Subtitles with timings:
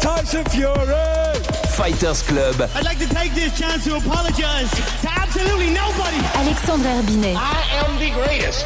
[0.00, 1.36] Tyson Fury.
[1.76, 2.56] Fighters Club.
[2.74, 4.70] I'd like to take this chance to apologize
[5.02, 6.16] to absolutely nobody.
[6.34, 7.36] Alexandre Herbinet.
[7.36, 8.64] I am the greatest.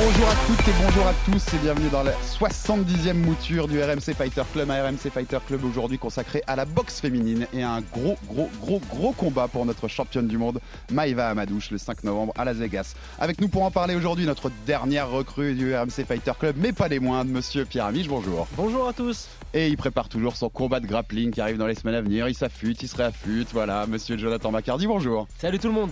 [0.00, 4.14] Bonjour à toutes et bonjour à tous et bienvenue dans la 70e mouture du RMC
[4.16, 7.80] Fighter Club, un RMC Fighter Club aujourd'hui consacré à la boxe féminine et à un
[7.80, 12.32] gros gros gros gros combat pour notre championne du monde Maïva Amadouche le 5 novembre
[12.36, 12.94] à Las Vegas.
[13.18, 16.88] Avec nous pour en parler aujourd'hui notre dernière recrue du RMC Fighter Club, mais pas
[16.88, 18.46] des moindres, monsieur Pierre Amiche, bonjour.
[18.56, 19.26] Bonjour à tous.
[19.54, 22.28] Et il prépare toujours son combat de grappling qui arrive dans les semaines à venir,
[22.28, 25.26] il s'affûte, il se réaffûte, voilà, monsieur Jonathan Macardy, bonjour.
[25.38, 25.90] Salut tout le monde.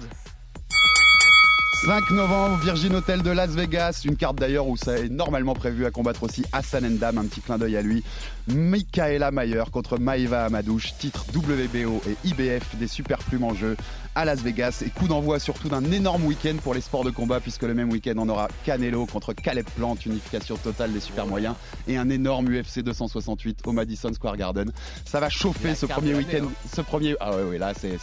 [1.85, 4.03] 5 novembre, Virgin Hotel de Las Vegas.
[4.05, 7.19] Une carte d'ailleurs où ça est normalement prévu à combattre aussi Hassan Endam.
[7.19, 8.03] Un petit clin d'œil à lui.
[8.49, 10.95] Michaela Mayer contre Maïva Amadouche.
[10.99, 13.77] Titre WBO et IBF des super plumes en jeu
[14.17, 14.83] à Las Vegas.
[14.85, 17.91] Et coup d'envoi surtout d'un énorme week-end pour les sports de combat puisque le même
[17.91, 19.97] week-end on aura Canelo contre Caleb Plant.
[20.05, 21.55] Unification totale des super moyens.
[21.87, 24.73] Et un énorme UFC 268 au Madison Square Garden.
[25.05, 26.47] Ça va chauffer ce premier week-end.
[26.75, 27.15] Ce premier.
[27.21, 27.99] Ah ouais, ouais là c'est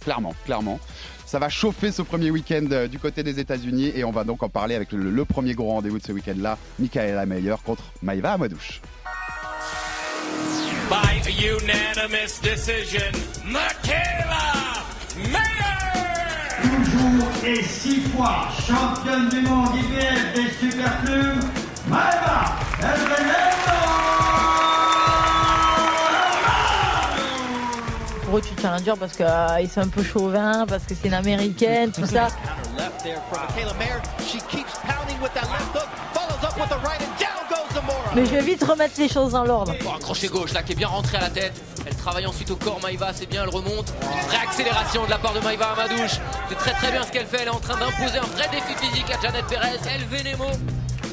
[0.00, 0.80] clairement, clairement.
[1.26, 4.42] Ça va chauffer ce premier week-end euh, du côté des États-Unis et on va donc
[4.42, 8.32] en parler avec le, le premier gros rendez-vous de ce week-end-là, Michaela Meyer contre Maïva
[8.32, 8.80] Amadouche.
[10.88, 13.12] By a unanimous decision,
[13.44, 14.77] Michaela.
[16.62, 21.40] Toujours et six fois championne du monde IBF des super plumes,
[21.88, 22.56] Maëva
[28.24, 31.14] Pour eux, tu challenger parce qu'ils euh, sont un peu chauvins, parce que c'est une
[31.14, 32.28] américaine, tout ça.
[38.18, 39.72] Mais je vais vite remettre les choses dans l'ordre.
[39.84, 41.52] Bon, un crochet gauche là qui est bien rentré à la tête.
[41.86, 43.94] Elle travaille ensuite au corps, Maïva, c'est bien, elle remonte.
[44.26, 46.18] Vraie accélération de la part de Maïva Amadouche.
[46.48, 47.42] C'est très très bien ce qu'elle fait.
[47.42, 49.78] Elle est en train d'imposer un vrai défi physique à Janet Perez.
[49.94, 50.46] Elle Venemo.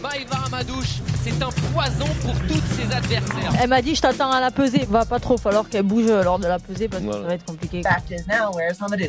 [0.01, 3.53] Maïva Amadouche, c'est un poison pour toutes ses adversaires.
[3.61, 4.87] Elle m'a dit je t'attends à la pesée.
[4.89, 7.45] Va pas trop falloir qu'elle bouge lors de la pesée parce que ça va être
[7.45, 7.83] compliqué.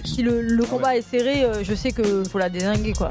[0.04, 3.08] Si le, le combat est serré, euh, je sais que faut la désinguer quoi.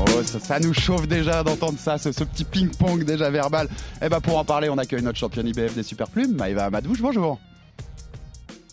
[0.00, 3.68] Oh, ça, ça nous chauffe déjà d'entendre ça, ce, ce petit ping-pong déjà verbal.
[4.00, 7.00] Et bah pour en parler, on accueille notre championne IBF des super plumes, Maïva Amadouche.
[7.00, 7.38] Bonjour.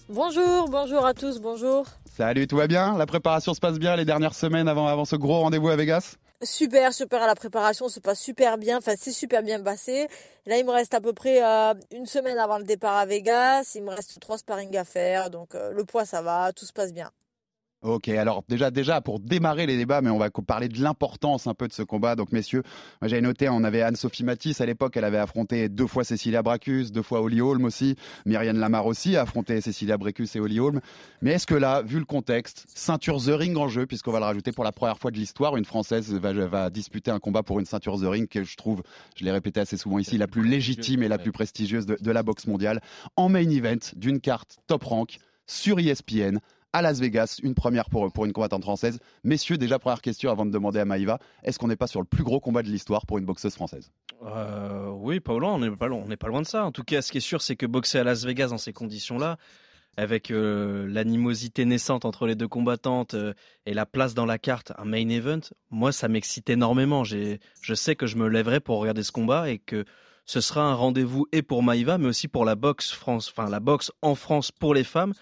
[0.08, 1.86] Bonjour, bonjour à tous, bonjour.
[2.16, 2.98] Salut, tout va bien?
[2.98, 6.16] La préparation se passe bien les dernières semaines avant, avant ce gros rendez-vous à Vegas?
[6.44, 10.08] Super, super la préparation, se passe super bien, enfin c'est super bien passé.
[10.46, 13.72] Là il me reste à peu près euh, une semaine avant le départ à Vegas,
[13.76, 16.74] il me reste trois sparring à faire, donc euh, le poids ça va, tout se
[16.74, 17.10] passe bien.
[17.86, 21.54] Ok, alors déjà, déjà pour démarrer les débats, mais on va parler de l'importance un
[21.54, 22.16] peu de ce combat.
[22.16, 22.64] Donc messieurs,
[23.04, 26.92] j'avais noté, on avait Anne-Sophie Matisse à l'époque, elle avait affronté deux fois Cécilia Bracus,
[26.92, 27.96] deux fois Holly Holm aussi,
[28.26, 30.82] Myriane Lamar aussi a affronté Cécilia Bracus et Holly Holm.
[31.22, 34.26] Mais est-ce que là, vu le contexte, ceinture The Ring en jeu, puisqu'on va le
[34.26, 37.60] rajouter pour la première fois de l'histoire, une Française va, va disputer un combat pour
[37.60, 38.82] une ceinture The Ring que je trouve,
[39.16, 42.24] je l'ai répété assez souvent ici, la plus légitime et la plus prestigieuse de, la
[42.24, 42.82] boxe mondiale,
[43.16, 46.40] en main event d'une carte top rank sur ESPN
[46.76, 49.00] à Las Vegas, une première pour, une combattante française.
[49.24, 52.06] Messieurs, déjà première question avant de demander à Maïva, est-ce qu'on n'est pas sur le
[52.06, 53.92] plus gros combat de l'histoire pour une boxeuse française?
[54.24, 56.66] Euh, oui, on n'est pas, loin- on pas loin de ça.
[56.66, 58.74] En tout cas, ce qui est sûr, c'est que boxer à Las Vegas dans ces
[58.74, 59.38] conditions-là,
[59.96, 63.34] avec euh, l'animosité naissante entre les deux combattantes euh,
[63.66, 67.06] et la place dans la carte, un main event, moi, ça m'excite énormément.
[67.06, 67.38] Je
[67.74, 69.86] sais que je me lèverai pour regarder ce combat et que
[70.26, 73.62] ce sera un rendez-vous et pour Maïva, mais aussi pour la boxe France, enfin la
[73.62, 75.14] boxe en France pour les femmes.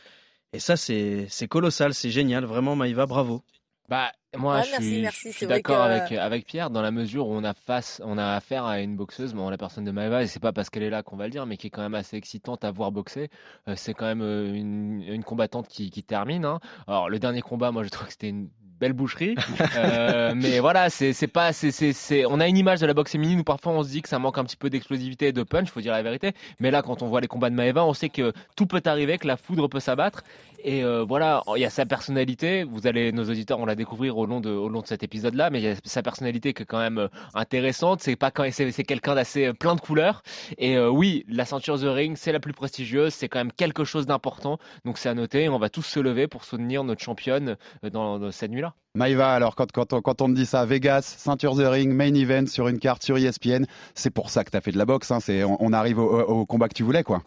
[0.54, 3.42] Et ça, c'est, c'est colossal, c'est génial, vraiment Maïva, bravo.
[3.90, 6.46] Bah, moi, Ouais, je merci, suis, merci, je c'est suis vrai d'accord que- avec, avec
[6.46, 9.50] Pierre dans la mesure où on a, face, on a affaire à une boxeuse, bon,
[9.50, 11.46] la personne de Maëva, et c'est pas parce qu'elle est là qu'on va le dire,
[11.46, 13.30] mais qui est quand même assez excitante à voir boxer.
[13.68, 16.46] Euh, c'est quand même euh, une, une combattante qui, qui termine.
[16.46, 16.60] hein.
[16.88, 18.50] Alors, le dernier combat, moi, je trouve que c'était une
[18.84, 19.36] belle boucherie.
[19.78, 23.44] Euh, mais voilà, c'est pas, c'est on a une image de la boxe féminine où
[23.44, 25.82] parfois on se dit que ça manque un petit peu d'explosivité et de punch, faut
[25.82, 26.34] dire la vérité.
[26.60, 29.18] Mais là, quand on voit les combats de Maeva, on sait que tout peut arriver,
[29.18, 30.24] que la foudre peut s'abattre.
[30.66, 32.64] Et euh, voilà, il y a sa personnalité.
[32.64, 35.50] Vous allez, nos auditeurs, on la découvrir au long de, au long de cet épisode-là,
[35.50, 38.02] mais il y a sa personnalité qui est quand même euh, intéressante.
[38.02, 40.24] C'est pas quand c'est c'est quelqu'un d'assez euh, plein de couleurs.
[40.58, 43.14] Et euh, oui, la ceinture The Ring, c'est la plus prestigieuse.
[43.14, 44.58] C'est quand même quelque chose d'important.
[44.86, 45.50] Donc c'est à noter.
[45.50, 48.73] On va tous se lever pour soutenir notre championne euh, dans, dans cette nuit-là.
[48.96, 52.14] Maïva alors quand, quand, on, quand on te dit ça, Vegas, ceinture The Ring, main
[52.14, 53.66] event sur une carte sur ESPN,
[53.96, 55.10] c'est pour ça que tu fait de la boxe.
[55.10, 57.24] Hein, c'est, on, arrive au, combat que tu voulais, quoi.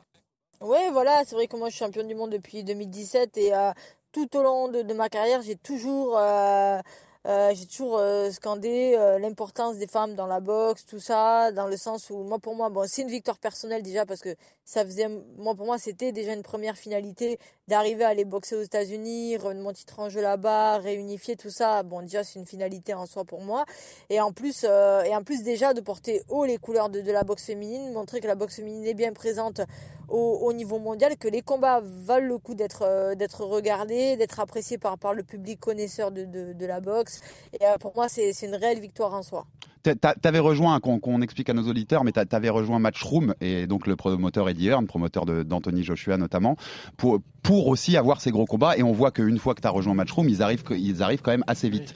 [0.61, 3.73] Ouais, voilà, c'est vrai que moi je suis championne du monde depuis 2017 et euh,
[4.13, 6.79] tout au long de, de ma carrière, j'ai toujours euh,
[7.27, 11.67] euh, j'ai toujours euh, scandé euh, l'importance des femmes dans la boxe, tout ça, dans
[11.67, 14.85] le sens où moi pour moi, bon, c'est une victoire personnelle déjà parce que ça
[14.85, 19.39] faisait, moi pour moi, c'était déjà une première finalité d'arriver à aller boxer aux États-Unis,
[19.39, 21.83] revenir mon titre en jeu là-bas, réunifier tout ça.
[21.83, 23.65] Bon, déjà c'est une finalité en soi pour moi,
[24.09, 27.45] et en plus, et en plus déjà de porter haut les couleurs de, la boxe
[27.45, 29.61] féminine, montrer que la boxe féminine est bien présente
[30.09, 32.85] au, au niveau mondial, que les combats valent le coup d'être
[33.41, 37.16] regardés, d'être appréciés par le public connaisseur de, de la boxe.
[37.59, 39.47] Et euh, pour moi, c'est une réelle victoire en soi.
[40.23, 44.49] T'avais rejoint, qu'on explique à nos auditeurs, mais t'avais rejoint Matchroom et donc le promoteur
[44.49, 46.57] Eddie Hearn, promoteur d'Anthony Joshua notamment,
[46.97, 48.77] pour, pour aussi avoir ces gros combats.
[48.77, 51.45] Et on voit qu'une fois que t'as rejoint Matchroom, ils arrivent, ils arrivent quand même
[51.47, 51.95] assez vite.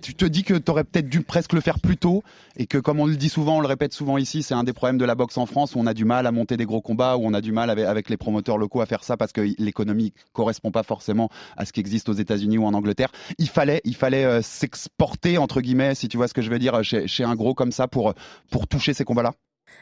[0.00, 2.22] Tu te dis que t'aurais peut-être dû presque le faire plus tôt
[2.56, 4.72] et que, comme on le dit souvent, on le répète souvent ici, c'est un des
[4.72, 6.80] problèmes de la boxe en France où on a du mal à monter des gros
[6.80, 9.32] combats, où on a du mal avec, avec les promoteurs locaux à faire ça parce
[9.32, 13.10] que l'économie correspond pas forcément à ce qui existe aux États-Unis ou en Angleterre.
[13.38, 16.58] Il fallait, il fallait euh, s'exporter entre guillemets, si tu vois ce que je veux
[16.58, 18.14] dire, chez, chez un gros comme ça pour,
[18.50, 19.32] pour toucher ces combats-là?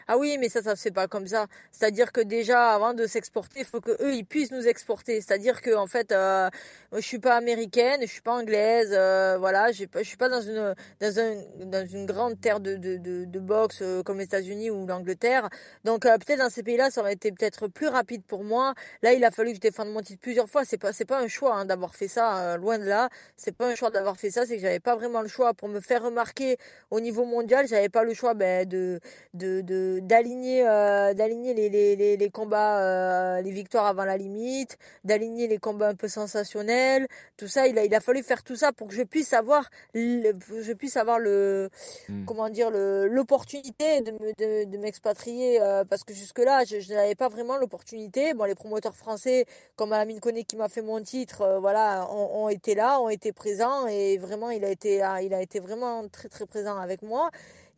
[0.08, 1.46] Ah oui, mais ça, ça se fait pas comme ça.
[1.72, 5.20] C'est-à-dire que déjà, avant de s'exporter, il faut que eux, ils puissent nous exporter.
[5.20, 6.48] C'est-à-dire que en fait, euh,
[6.92, 10.74] je suis pas américaine, je suis pas anglaise, euh, voilà, je suis pas dans une
[11.00, 14.86] dans un dans une grande terre de de de, boxe euh, comme les États-Unis ou
[14.86, 15.48] l'Angleterre.
[15.84, 18.74] Donc euh, peut-être dans ces pays-là, ça aurait été peut-être plus rapide pour moi.
[19.02, 20.64] Là, il a fallu que je défende mon titre plusieurs fois.
[20.64, 22.54] C'est pas c'est pas un choix hein, d'avoir fait ça.
[22.54, 24.46] Euh, loin de là, c'est pas un choix d'avoir fait ça.
[24.46, 26.56] C'est que j'avais pas vraiment le choix pour me faire remarquer
[26.90, 27.66] au niveau mondial.
[27.68, 29.00] J'avais pas le choix ben, de
[29.34, 29.60] de
[30.00, 35.46] d'aligner euh, d'aligner les, les, les, les, combats euh, les victoires avant la limite d'aligner
[35.48, 37.06] les combats un peu sensationnels
[37.36, 37.66] tout ça.
[37.66, 40.32] Il a il a fallu faire tout ça pour que je puisse avoir le,
[40.62, 41.70] je puisse avoir le
[42.08, 42.24] hmm.
[42.24, 46.92] comment dire le l'opportunité de de, de m'expatrier euh, parce que jusque là je, je
[46.94, 48.34] n'avais pas vraiment l'opportunité.
[48.34, 49.46] Bon les promoteurs français
[49.76, 53.32] comme Amine Koné qui m'a fait mon titre voilà ont, ont, été là ont été
[53.32, 57.30] présents et vraiment il a été il a été vraiment très très présent avec moi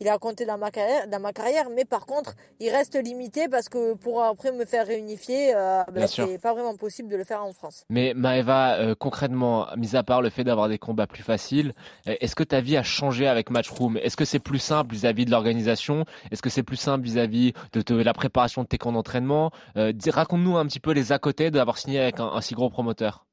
[0.03, 3.49] il a compté dans ma carrière, dans ma carrière, mais par contre, il reste limité
[3.49, 7.23] parce que pour après me faire réunifier, euh, ben, c'est pas vraiment possible de le
[7.23, 7.85] faire en France.
[7.89, 11.73] Mais Maëva, euh, concrètement, mis à part le fait d'avoir des combats plus faciles,
[12.09, 13.97] euh, est-ce que ta vie a changé avec Matchroom?
[13.97, 16.05] Est-ce que c'est plus simple vis-à-vis de l'organisation?
[16.33, 19.53] Est-ce que c'est plus simple vis-à-vis de, la préparation de tes camps d'entraînement?
[19.77, 22.71] Euh, Raconte-nous un petit peu les à côté d'avoir signé avec un, un si gros
[22.71, 23.25] promoteur.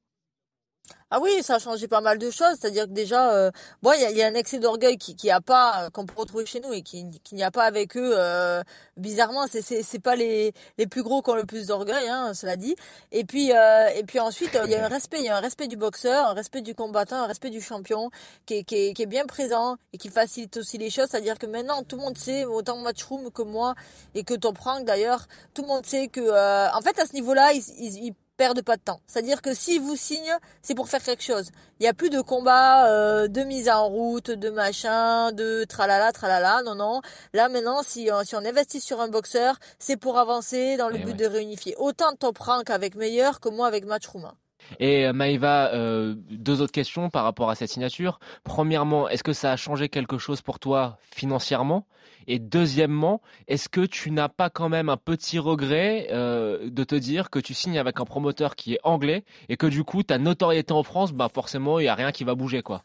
[1.11, 2.57] Ah oui, ça a changé pas mal de choses.
[2.59, 3.49] C'est-à-dire que déjà, euh,
[3.81, 6.05] bon, il y a, y a, un excès d'orgueil qui qui a pas euh, qu'on
[6.05, 8.13] peut retrouver chez nous et qui qui n'y a pas avec eux.
[8.15, 8.61] Euh,
[8.95, 12.35] bizarrement, c'est c'est c'est pas les les plus gros qui ont le plus d'orgueil, hein,
[12.35, 12.75] cela dit.
[13.11, 15.39] Et puis euh, et puis ensuite, il y a un respect, il y a un
[15.39, 18.11] respect du boxeur, un respect du combattant, un respect du champion
[18.45, 21.07] qui est qui est, qui est bien présent et qui facilite aussi les choses.
[21.09, 23.73] C'est-à-dire que maintenant, tout le monde sait autant Matchroom que moi
[24.13, 27.13] et que Top Rank d'ailleurs, tout le monde sait que euh, en fait à ce
[27.13, 29.01] niveau-là, ils, ils, ils perdent pas de temps.
[29.05, 31.51] C'est-à-dire que s'ils vous signent, c'est pour faire quelque chose.
[31.79, 36.13] Il n'y a plus de combat, euh, de mise en route, de machin, de tralala,
[36.13, 36.63] tralala.
[36.63, 37.01] Non, non.
[37.33, 40.99] Là maintenant, si, si on investit sur un boxeur, c'est pour avancer dans le Et
[41.01, 41.17] eh but ouais.
[41.17, 41.75] de réunifier.
[41.77, 44.31] Autant top rank avec meilleur que moi avec Matchroom.
[44.79, 48.19] Et euh, Maïva, euh, deux autres questions par rapport à cette signature.
[48.43, 51.85] Premièrement, est-ce que ça a changé quelque chose pour toi financièrement?
[52.27, 56.93] Et deuxièmement, est-ce que tu n'as pas quand même un petit regret euh, de te
[56.93, 60.19] dire que tu signes avec un promoteur qui est anglais et que du coup ta
[60.19, 62.83] notoriété en France, bah forcément il y a rien qui va bouger quoi?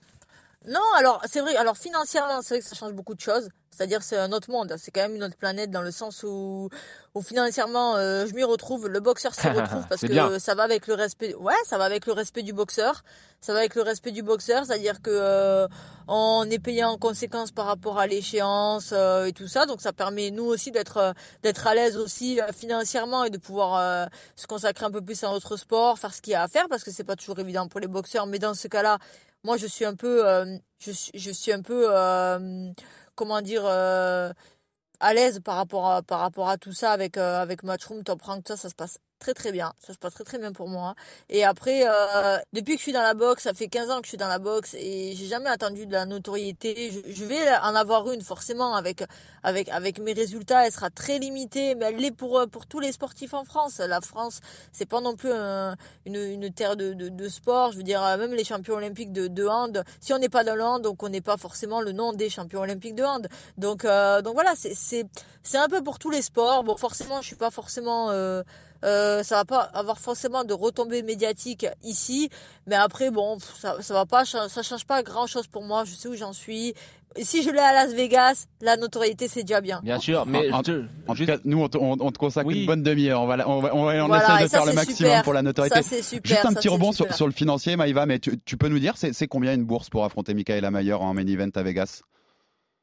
[0.66, 1.56] Non, alors c'est vrai.
[1.56, 3.48] Alors financièrement, c'est vrai que ça change beaucoup de choses.
[3.70, 4.74] C'est-à-dire c'est un autre monde.
[4.78, 6.68] C'est quand même une autre planète dans le sens où,
[7.14, 8.88] où financièrement, euh, je m'y retrouve.
[8.88, 10.38] Le boxeur s'y retrouve parce que bien.
[10.38, 11.34] ça va avec le respect.
[11.34, 13.02] Ouais, ça va avec le respect du boxeur.
[13.40, 15.68] Ça va avec le respect du boxeur, c'est-à-dire que euh,
[16.08, 19.66] on est payé en conséquence par rapport à l'échéance euh, et tout ça.
[19.66, 23.74] Donc ça permet nous aussi d'être d'être à l'aise aussi euh, financièrement et de pouvoir
[23.76, 24.06] euh,
[24.36, 26.68] se consacrer un peu plus à notre sport, faire ce qu'il y a à faire
[26.68, 28.26] parce que c'est pas toujours évident pour les boxeurs.
[28.26, 28.98] Mais dans ce cas-là
[29.44, 32.72] moi je suis un peu euh, je, suis un peu euh,
[33.14, 34.32] comment dire euh,
[35.00, 38.44] à l'aise par rapport à par rapport à tout ça avec avec Matchroom Top Rank
[38.48, 39.72] ça ça se passe très très bien.
[39.80, 40.94] Ça se passe très très bien pour moi.
[41.28, 44.06] Et après, euh, depuis que je suis dans la boxe, ça fait 15 ans que
[44.06, 46.90] je suis dans la boxe et j'ai jamais attendu de la notoriété.
[47.06, 49.04] Je, vais en avoir une forcément avec
[49.42, 50.66] avec avec mes résultats.
[50.66, 53.78] Elle sera très limitée, mais elle l'est pour pour tous les sportifs en France.
[53.78, 54.40] La France,
[54.72, 57.72] c'est pas non plus un, une, une terre de, de, de, sport.
[57.72, 60.54] Je veux dire, même les champions olympiques de, de hand, si on n'est pas dans
[60.54, 63.28] le donc on n'est pas forcément le nom des champions olympiques de hand.
[63.58, 65.06] Donc euh, donc voilà, c'est c'est
[65.42, 66.64] c'est un peu pour tous les sports.
[66.64, 68.42] Bon, forcément, je suis pas forcément euh,
[68.84, 72.28] euh, ça va pas avoir forcément de retombées médiatiques ici,
[72.66, 75.84] mais après bon, ça, ça va pas, ça change pas grand chose pour moi.
[75.84, 76.74] Je sais où j'en suis.
[77.22, 79.78] Si je l'ai à Las Vegas, la notoriété c'est déjà bien.
[79.84, 82.18] Bien sûr, mais en, je- en tout juste- cas, nous, on te, on- on te
[82.18, 82.60] consacre Oui.
[82.62, 83.20] une bonne demi-heure.
[83.22, 84.96] On, va, on, va- on, va- on Voilà, essaie et de ça, faire le maximum
[84.96, 85.22] super.
[85.22, 85.76] pour la notoriété.
[85.80, 88.40] Ça, c'est super, Juste un ça, petit rebond sur, sur le financier, Maïva, mais tu,
[88.44, 91.24] tu peux nous dire, c'est c'est combien une bourse pour affronter Michaela Mayer en main
[91.26, 92.02] event à Vegas?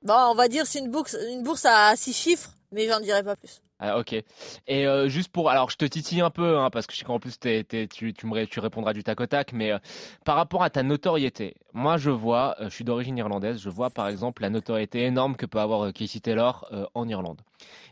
[0.04, 3.24] Bon, on va dire c'est une bourse, une bourse à six chiffres, mais j'en dirai
[3.24, 3.62] pas plus.
[3.84, 4.14] Ah, ok.
[4.14, 7.04] Et euh, juste pour, alors je te titille un peu, hein, parce que je sais
[7.04, 9.80] qu'en plus tu, tu, me, répondras du tac au tac, mais euh,
[10.24, 13.90] par rapport à ta notoriété, moi je vois, euh, je suis d'origine irlandaise, je vois
[13.90, 17.42] par exemple la notoriété énorme que peut avoir Casey Taylor en Irlande.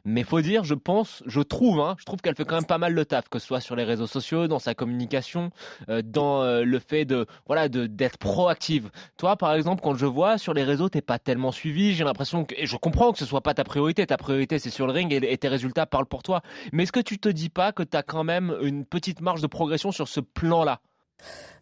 [0.06, 2.78] Mais faut dire, je pense, je trouve, hein, je trouve qu'elle fait quand même pas
[2.78, 5.52] mal le taf, que ce soit sur les réseaux sociaux, dans sa communication,
[5.90, 8.90] euh, dans euh, le fait de, voilà, de d'être proactive.
[9.18, 11.94] Toi, par exemple, quand je vois sur les réseaux, t'es pas tellement suivi.
[11.94, 14.06] J'ai l'impression que, et je comprends que ce soit pas ta priorité.
[14.06, 16.42] Ta priorité, c'est sur le ring et, et tes résultats parlent pour toi.
[16.72, 19.48] Mais est-ce que tu te dis pas que t'as quand même une petite marge de
[19.48, 20.82] progression sur ce plan-là?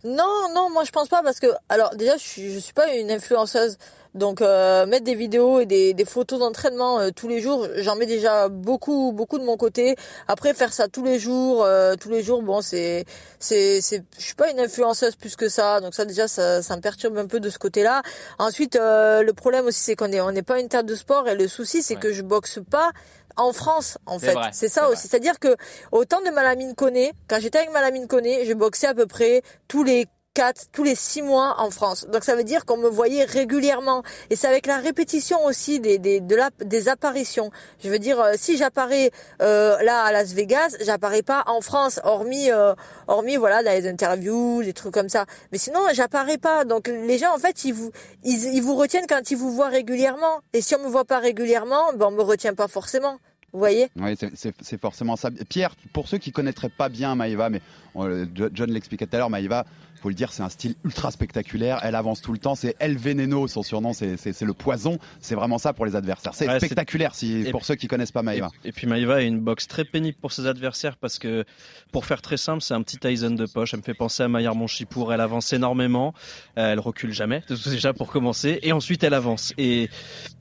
[0.03, 2.93] Non, non, moi je pense pas parce que alors déjà je suis je suis pas
[2.93, 3.77] une influenceuse.
[4.15, 7.95] Donc euh, mettre des vidéos et des, des photos d'entraînement euh, tous les jours j'en
[7.95, 9.95] mets déjà beaucoup beaucoup de mon côté.
[10.27, 13.05] Après faire ça tous les jours euh, tous les jours bon c'est
[13.39, 15.81] c'est c'est je suis pas une influenceuse plus que ça.
[15.81, 18.01] Donc ça déjà ça, ça me perturbe un peu de ce côté là
[18.39, 21.35] ensuite le problème aussi c'est qu'on est on n'est pas une terre de sport et
[21.35, 21.99] le souci c'est Ouais.
[21.99, 22.91] que je boxe pas
[23.37, 25.55] en France en fait c'est ça aussi c'est-à-dire que
[25.91, 29.83] autant de Malamine Koné, quand j'étais avec Malamine Koné, je boxais à peu près tous
[29.83, 32.05] les quatre, tous les six mois en France.
[32.13, 34.03] Donc ça veut dire qu'on me voyait régulièrement.
[34.29, 37.49] Et c'est avec la répétition aussi des, des, de la, des apparitions.
[37.83, 39.09] Je veux dire, euh, si j'apparais
[39.41, 42.75] euh, là à Las Vegas, j'apparais pas en France, hormis, euh,
[43.07, 45.25] hormis voilà, dans les interviews, des trucs comme ça.
[45.51, 46.65] Mais sinon, j'apparais pas.
[46.65, 47.91] Donc les gens, en fait, ils vous,
[48.23, 50.41] ils, ils vous retiennent quand ils vous voient régulièrement.
[50.53, 53.17] Et si on me voit pas régulièrement, ben on me retient pas forcément.
[53.53, 55.29] Vous voyez Oui, c'est- forcément ça.
[55.49, 57.61] Pierre, pour ceux qui connaîtraient pas bien Maïva, mais
[57.95, 59.65] euh, Jo- John l'expliquait tout à l'heure, Maïva,
[60.01, 61.79] faut le dire, c'est un style ultra spectaculaire.
[61.83, 62.55] Elle avance tout le temps.
[62.55, 64.99] C'est El Veneno, son surnom, c'est le poison.
[65.21, 66.33] C'est vraiment ça pour les adversaires.
[66.35, 68.49] C'est Ouais, spectaculaire si, Et pour ceux qui connaissent pas Maïva.
[68.63, 71.45] Et, et puis Maïva a une boxe très pénible pour ses adversaires parce que,
[71.91, 73.73] pour faire très simple, c'est un petit Tyson de poche.
[73.73, 75.13] Elle me fait penser à Maillard Monchipour.
[75.13, 76.13] Elle avance énormément.
[76.57, 78.59] Euh, elle recule jamais, déjà pour commencer.
[78.61, 79.53] Et ensuite, elle avance.
[79.57, 79.89] Et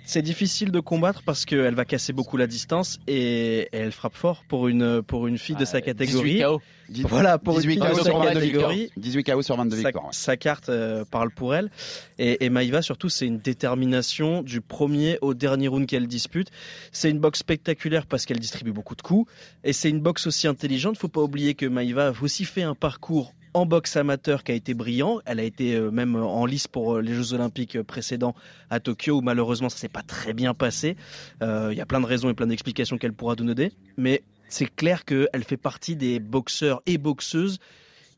[0.04, 4.44] c'est difficile de combattre parce qu'elle va casser beaucoup la distance et elle frappe fort
[4.48, 6.42] pour une, pour une fille de sa Ah, catégorie.
[6.88, 7.08] 18 KO.
[7.08, 8.70] Voilà, pour 18 une KO sur sa 22 victoires.
[8.70, 8.90] catégorie.
[8.96, 10.04] 18 KO sur 22 Sa, victoires.
[10.06, 10.10] ouais.
[10.12, 11.70] sa carte euh, parle pour elle.
[12.18, 16.48] Et, et Maïva, surtout, c'est une détermination du premier au dernier round qu'elle dispute.
[16.92, 19.30] C'est une boxe spectaculaire parce qu'elle distribue beaucoup de coups.
[19.64, 20.98] Et c'est une boxe aussi intelligente.
[20.98, 24.54] Faut pas oublier que Maïva a aussi fait un parcours en boxe amateur qui a
[24.54, 25.20] été brillant.
[25.24, 28.34] Elle a été euh, même en lice pour euh, les Jeux Olympiques euh, précédents
[28.68, 30.94] à Tokyo où malheureusement ça s'est pas très bien passé.
[31.42, 33.72] Euh, Il y a plein de raisons et plein d'explications qu'elle pourra nous donner.
[33.96, 37.58] Mais c'est clair qu'elle fait partie des boxeurs et boxeuses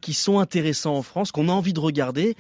[0.01, 2.37] qui sont intéressants en France, qu'on a envie de regarder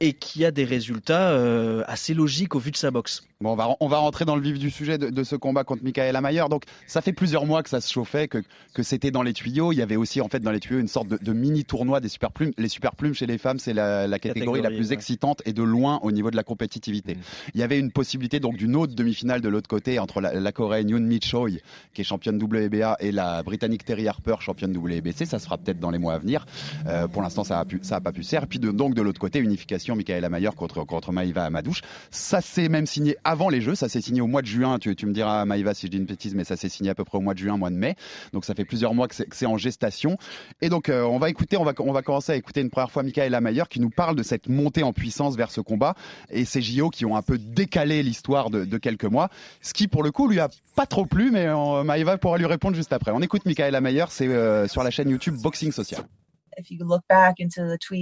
[0.00, 3.24] et qui a des résultats euh, assez logiques au vu de sa boxe.
[3.40, 5.62] Bon, on va, on va rentrer dans le vif du sujet de, de ce combat
[5.62, 6.44] contre Michaela Mayer.
[6.48, 9.72] Donc, ça fait plusieurs mois que ça se chauffait, que, que c'était dans les tuyaux.
[9.72, 12.00] Il y avait aussi, en fait, dans les tuyaux, une sorte de, de mini tournoi
[12.00, 12.52] des super plumes.
[12.56, 14.94] Les super plumes chez les femmes, c'est la, la catégorie, la plus ouais.
[14.94, 17.14] excitante et de loin au niveau de la compétitivité.
[17.14, 17.18] Mm.
[17.54, 20.52] Il y avait une possibilité donc d'une autre demi-finale de l'autre côté entre la, la
[20.52, 21.50] Coréenne Yoon Mi Choi,
[21.92, 25.26] qui est championne WBA, et la Britannique Terry Harper, championne WBC.
[25.26, 26.46] Ça se fera peut-être dans les mois à venir.
[26.86, 28.44] Euh, pour l'instant, ça a pu, ça a pas pu se faire.
[28.44, 31.82] Et puis de- donc de l'autre côté, unification Michaela Mayer contre contre Maïva Amadouche.
[32.10, 33.74] Ça s'est même signé avant les Jeux.
[33.74, 34.78] Ça s'est signé au mois de juin.
[34.78, 37.04] Tu, me diras Maïva si je dis une bêtise, mais ça s'est signé à peu
[37.04, 37.94] près au mois de juin, mois de mai.
[38.32, 40.16] Donc ça fait plusieurs mois que c'est en gestation.
[40.60, 43.40] Et donc euh, on va écouter, on va commencer à écouter une première fois Michaela
[43.40, 45.94] Mayer qui nous parle de cette montée en puissance vers ce combat
[46.30, 49.28] et ces JO qui ont un peu décalé l'histoire de, de quelques mois.
[49.60, 52.46] Ce qui pour le coup lui a pas trop plu, mais euh, Maïva pourra lui
[52.46, 53.12] répondre juste après.
[53.12, 56.02] On écoute Michaela Mayer, c'est euh, sur la chaîne YouTube Boxing Social.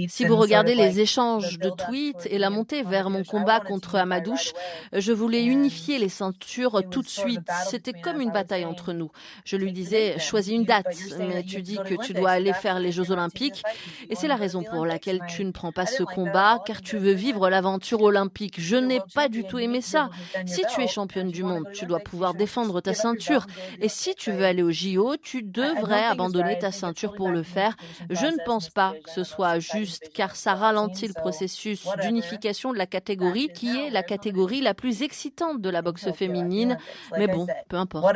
[0.07, 4.53] Si vous regardez les échanges de tweets et la montée vers mon combat contre Amadouche,
[4.93, 7.47] je voulais unifier les ceintures tout de suite.
[7.67, 9.11] C'était comme une bataille entre nous.
[9.43, 10.87] Je lui disais, choisis une date,
[11.19, 13.63] mais tu dis que tu dois aller faire les Jeux Olympiques.
[14.09, 17.13] Et c'est la raison pour laquelle tu ne prends pas ce combat, car tu veux
[17.13, 18.55] vivre l'aventure olympique.
[18.59, 20.09] Je n'ai pas du tout aimé ça.
[20.45, 23.47] Si tu es championne du monde, tu dois pouvoir défendre ta ceinture.
[23.81, 27.75] Et si tu veux aller au JO, tu devrais abandonner ta ceinture pour le faire.
[28.09, 32.77] Je ne pense pas que ce soit juste car ça ralentit le processus d'unification de
[32.77, 36.77] la catégorie qui est la catégorie la plus excitante de la boxe féminine.
[37.17, 38.15] Mais bon, peu importe.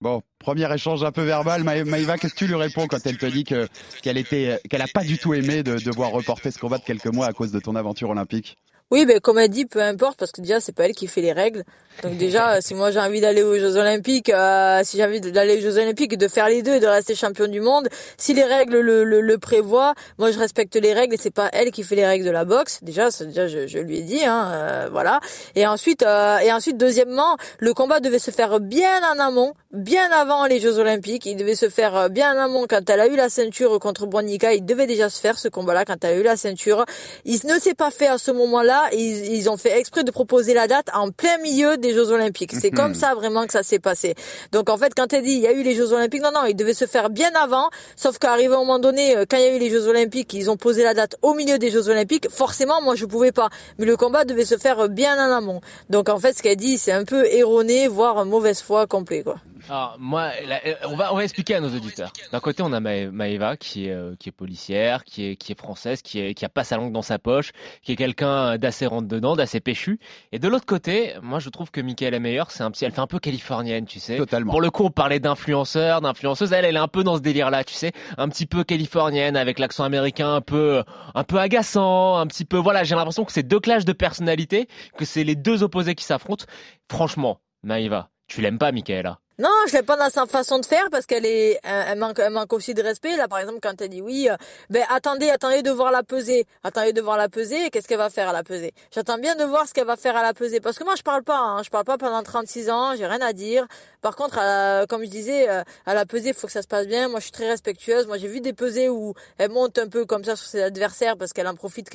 [0.00, 1.64] Bon, premier échange un peu verbal.
[1.64, 3.66] Maïva, qu'est-ce que tu lui réponds quand elle te dit que
[4.02, 7.26] qu'elle était, qu'elle pas du tout aimé de devoir reporter ce combat de quelques mois
[7.26, 8.58] à cause de ton aventure olympique?
[8.94, 11.20] Oui, ben comme elle dit, peu importe, parce que déjà c'est pas elle qui fait
[11.20, 11.64] les règles.
[12.04, 15.56] Donc déjà, si moi j'ai envie d'aller aux Jeux Olympiques, euh, si j'ai envie d'aller
[15.56, 18.44] aux Jeux Olympiques de faire les deux et de rester champion du monde, si les
[18.44, 21.82] règles le, le, le prévoient, moi je respecte les règles et c'est pas elle qui
[21.82, 22.78] fait les règles de la boxe.
[22.82, 25.18] Déjà, déjà je, je lui ai dit, hein, euh, voilà.
[25.56, 30.08] Et ensuite, euh, et ensuite, deuxièmement, le combat devait se faire bien en amont, bien
[30.12, 31.26] avant les Jeux Olympiques.
[31.26, 34.54] Il devait se faire bien en amont quand elle a eu la ceinture contre Bronica.
[34.54, 36.84] Il devait déjà se faire ce combat-là quand elle a eu la ceinture.
[37.24, 38.83] Il ne s'est pas fait à ce moment-là.
[38.92, 42.52] Ils, ils ont fait exprès de proposer la date en plein milieu des Jeux Olympiques.
[42.52, 42.76] C'est Mhm.
[42.76, 44.14] comme ça vraiment que ça s'est passé.
[44.52, 46.44] Donc en fait, quand elle dit il y a eu les Jeux Olympiques, non non,
[46.46, 47.70] il devait se faire bien avant.
[47.96, 50.32] Sauf qu'arrivé à un moment donné, euh, quand il y a eu les Jeux Olympiques,
[50.34, 52.28] ils ont posé la date au milieu des Jeux Olympiques.
[52.30, 53.48] Forcément, moi je pouvais pas.
[53.78, 55.60] Mais le combat devait se faire bien en amont.
[55.90, 59.36] Donc en fait, ce qu'elle dit, c'est un peu erroné, voire mauvaise foi complet quoi.
[59.68, 62.12] Alors moi, là, euh, on va on va expliquer à nos auditeurs.
[62.32, 65.52] D'un côté, on a Ma- Maëva qui est euh, qui est policière, qui est qui
[65.52, 67.52] est française, qui est qui a pas sa langue dans sa poche,
[67.82, 69.98] qui est quelqu'un d'assez rentre dedans, d'assez péchu.
[70.32, 73.00] Et de l'autre côté, moi je trouve que Michaela Meyer, c'est un petit, elle fait
[73.00, 74.18] un peu californienne, tu sais.
[74.18, 74.50] Totalement.
[74.50, 76.52] Pour le coup, on parlait d'influenceur, d'influenceuse.
[76.52, 79.58] Elle, elle est un peu dans ce délire-là, tu sais, un petit peu californienne avec
[79.58, 80.82] l'accent américain un peu
[81.14, 82.58] un peu agaçant, un petit peu.
[82.58, 84.68] Voilà, j'ai l'impression que c'est deux clashs de personnalité,
[84.98, 86.44] que c'est les deux opposés qui s'affrontent.
[86.90, 89.20] Franchement, Maëva, tu l'aimes pas, Michaela?
[89.36, 92.32] Non, je l'aime pas dans sa façon de faire parce qu'elle est, elle manque, elle
[92.32, 93.16] manque aussi de respect.
[93.16, 94.36] Là, par exemple, quand elle dit oui, euh,
[94.70, 97.68] ben attendez, attendez de voir la peser, attendez de voir la peser.
[97.70, 100.16] Qu'est-ce qu'elle va faire à la peser J'attends bien de voir ce qu'elle va faire
[100.16, 102.70] à la peser parce que moi, je parle pas, hein, je parle pas pendant 36
[102.70, 103.66] ans, j'ai rien à dire.
[104.02, 104.38] Par contre,
[104.86, 107.08] comme je disais, euh, à la pesée, il faut que ça se passe bien.
[107.08, 108.06] Moi, je suis très respectueuse.
[108.06, 111.16] Moi, j'ai vu des pesées où elle monte un peu comme ça sur ses adversaires
[111.16, 111.90] parce qu'elle en profite,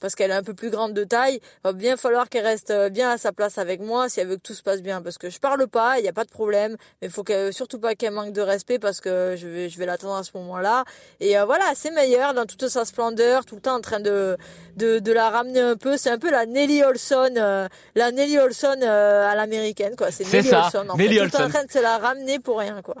[0.00, 1.36] parce qu'elle est un peu plus grande de taille.
[1.36, 4.26] Il va bien falloir qu'elle reste euh, bien à sa place avec moi si elle
[4.26, 5.00] veut que tout se passe bien.
[5.00, 6.65] Parce que je parle pas, il n'y a pas de problème.
[6.72, 9.78] Mais il faut qu'elle, surtout pas qu'elle manque de respect parce que je vais, je
[9.78, 10.84] vais l'attendre à ce moment-là.
[11.20, 14.36] Et euh, voilà, c'est meilleur dans toute sa splendeur, tout le temps en train de,
[14.76, 15.96] de, de la ramener un peu.
[15.96, 20.10] C'est un peu la Nelly Olson, euh, la Nelly Olson euh, à l'américaine, quoi.
[20.10, 20.86] C'est Nelly ça, Olson.
[20.88, 21.18] En Nelly fait.
[21.20, 21.48] Tout le temps Olson.
[21.48, 22.96] en train de se la ramener pour rien, quoi.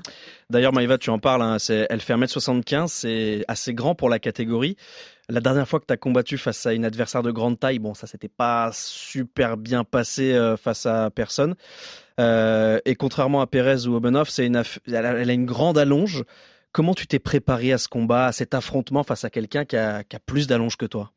[0.48, 4.76] D'ailleurs, Maïva, tu en parles, hein, elle fait 1m75, c'est assez grand pour la catégorie.
[5.28, 7.94] La dernière fois que tu as combattu face à une adversaire de grande taille, bon,
[7.94, 11.56] ça s'était pas super bien passé euh, face à personne.
[12.20, 15.78] Euh, et contrairement à Perez ou Obenov, c'est une, elle, a, elle a une grande
[15.78, 16.22] allonge.
[16.70, 20.04] Comment tu t'es préparé à ce combat, à cet affrontement face à quelqu'un qui a,
[20.04, 21.10] qui a plus d'allonge que toi?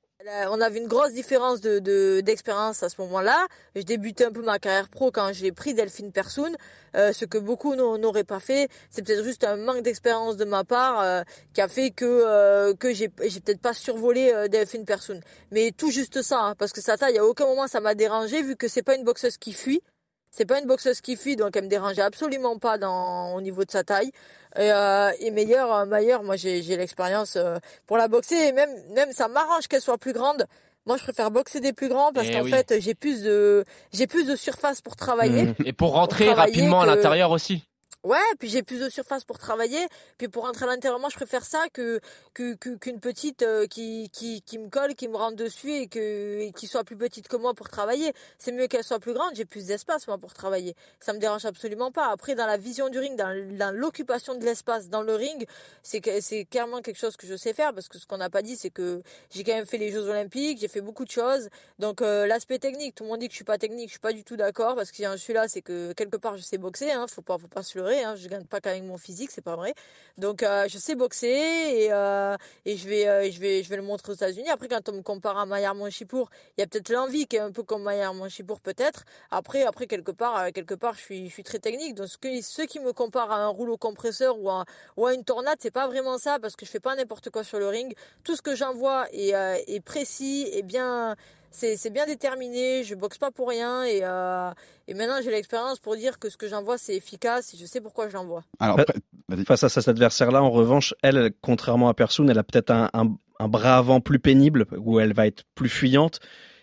[0.49, 3.47] On avait une grosse différence de de- d'expérience à ce moment-là.
[3.75, 6.55] Je débutais un peu ma carrière pro quand j'ai pris Delphine Persoun,
[6.97, 8.67] euh, ce que beaucoup n'au- n'auraient pas fait.
[8.89, 11.21] C'est peut-être juste un manque d'expérience de ma part euh,
[11.53, 15.21] qui a fait que euh, que j'ai j'ai peut-être pas survolé euh, Delphine Persoun.
[15.51, 18.41] Mais tout juste ça, hein, parce que sa taille, à aucun moment ça m'a dérangé
[18.43, 19.81] vu que c'est pas une boxeuse qui fuit.
[20.31, 23.63] C'est pas une boxeuse qui fuit, donc elle me dérangeait absolument pas dans, au niveau
[23.65, 24.11] de sa taille.
[24.57, 28.69] Et, euh, et meilleur, meilleur, moi j'ai j'ai l'expérience euh, pour la boxer et même
[28.93, 30.45] même ça m'arrange qu'elle soit plus grande.
[30.85, 32.51] Moi je préfère boxer des plus grands parce Eh qu'en oui.
[32.51, 33.63] fait j'ai plus de
[33.93, 35.43] j'ai plus de surface pour travailler.
[35.43, 35.55] Mhm.
[35.65, 37.63] Et pour rentrer travailler rapidement à l'intérieur aussi.
[38.05, 39.85] Ouais, puis j'ai plus de surface pour travailler,
[40.17, 41.99] puis pour rentrer à l'intérieur, moi je préfère ça que
[42.33, 45.87] que- que- qu'une petite euh, qui, qui qui me colle, qui me rentre dessus et
[45.89, 48.13] que qui soit plus petite que moi pour travailler.
[48.37, 50.75] C'est mieux qu'elle soit plus grande, j'ai plus d'espace moi pour travailler.
[51.01, 52.07] Ça me dérange absolument pas.
[52.09, 55.45] Après dans la vision du ring, dans, l'occupation de l'espace dans le ring,
[55.83, 58.41] c'est c'est clairement quelque chose que je sais faire parce que ce qu'on n'a pas
[58.41, 61.49] dit c'est que j'ai quand même fait les Jeux Olympiques, j'ai fait beaucoup de choses.
[61.79, 63.99] Donc euh, l'aspect technique, tout le monde dit que je suis pas technique, je suis
[63.99, 66.43] pas du tout d'accord parce que si je suis là, c'est que quelque part je
[66.43, 68.97] sais boxer, hein, faut pas faut pas se leurrer, hein, je gagne pas qu'avec mon
[68.97, 69.73] physique, c'est pas vrai.
[70.17, 73.81] Donc euh, je sais boxer et euh, je vais euh, je vais je vais le
[73.81, 74.49] montrer aux États-Unis.
[74.49, 77.39] Après quand on me compare à Maillard Monchipour, il y a peut-être l'envie qui est
[77.39, 79.05] un peu comme Maillard Monchipour peut-être.
[79.31, 81.95] Après après quelque part quelque part je suis je suis très technique.
[81.95, 82.07] Donc
[82.41, 86.17] ceux qui me comparent à un rouleau compresseur ou à une tornade, c'est pas vraiment
[86.17, 87.93] ça parce que je fais pas n'importe quoi sur le ring.
[88.23, 89.29] Tout ce que j'envoie est
[89.67, 91.15] est précis et bien
[91.51, 94.51] c'est bien déterminé, je boxe pas pour rien et, euh,
[94.87, 97.81] et maintenant j'ai l'expérience pour dire que ce que j'envoie c'est efficace et je sais
[97.81, 98.43] pourquoi je l'envoie.
[98.59, 98.79] Alors,
[99.27, 99.45] vas-y.
[99.45, 103.15] Face à cet adversaire-là, en revanche, elle, contrairement à Persoon, elle a peut-être un, un,
[103.39, 106.19] un bras avant plus pénible, où elle va être plus fuyante.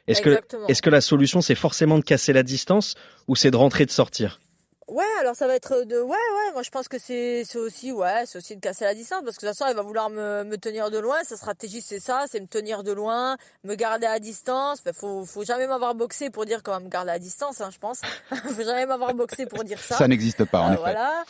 [0.06, 0.66] Est-ce que, Exactement.
[0.68, 2.94] est-ce que la solution, c'est forcément de casser la distance,
[3.26, 4.40] ou c'est de rentrer et de sortir?
[4.88, 7.90] Ouais, alors ça va être de ouais ouais, moi je pense que c'est c'est aussi
[7.90, 10.10] ouais, c'est aussi de casser la distance parce que de toute façon, elle va vouloir
[10.10, 13.74] me, me tenir de loin, sa stratégie c'est ça, c'est me tenir de loin, me
[13.74, 14.84] garder à distance.
[14.84, 17.70] Ben, faut faut jamais m'avoir boxé pour dire qu'on va me garder à distance hein,
[17.72, 18.00] je pense.
[18.30, 19.96] faut jamais m'avoir boxé pour dire ça.
[19.96, 20.80] Ça n'existe pas, en Euh, effet.
[20.82, 21.24] Voilà.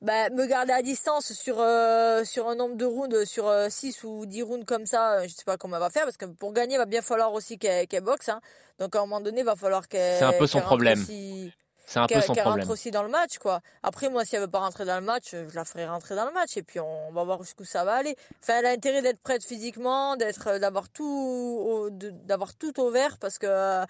[0.00, 4.04] Bah, me garder à distance sur euh, sur un nombre de rounds, sur euh, 6
[4.04, 6.24] ou 10 rounds comme ça, euh, je sais pas comment elle va faire, parce que
[6.24, 8.30] pour gagner, il va bien falloir aussi qu'elle qu'elle boxe.
[8.30, 8.40] Hein.
[8.80, 10.18] Donc à un moment donné, il va falloir qu'elle...
[10.18, 10.98] C'est un peu son problème.
[11.02, 11.52] aussi-
[11.92, 12.60] C'est un peu son problème.
[12.60, 13.60] rentre aussi dans le match, quoi.
[13.82, 16.24] Après, moi, si elle veut pas rentrer dans le match, je la ferai rentrer dans
[16.24, 18.16] le match et puis on va voir jusqu'où ça va aller.
[18.42, 23.18] Enfin, elle a intérêt d'être prête physiquement, d'être, euh, d'avoir tout, d'avoir tout au vert
[23.18, 23.84] parce que,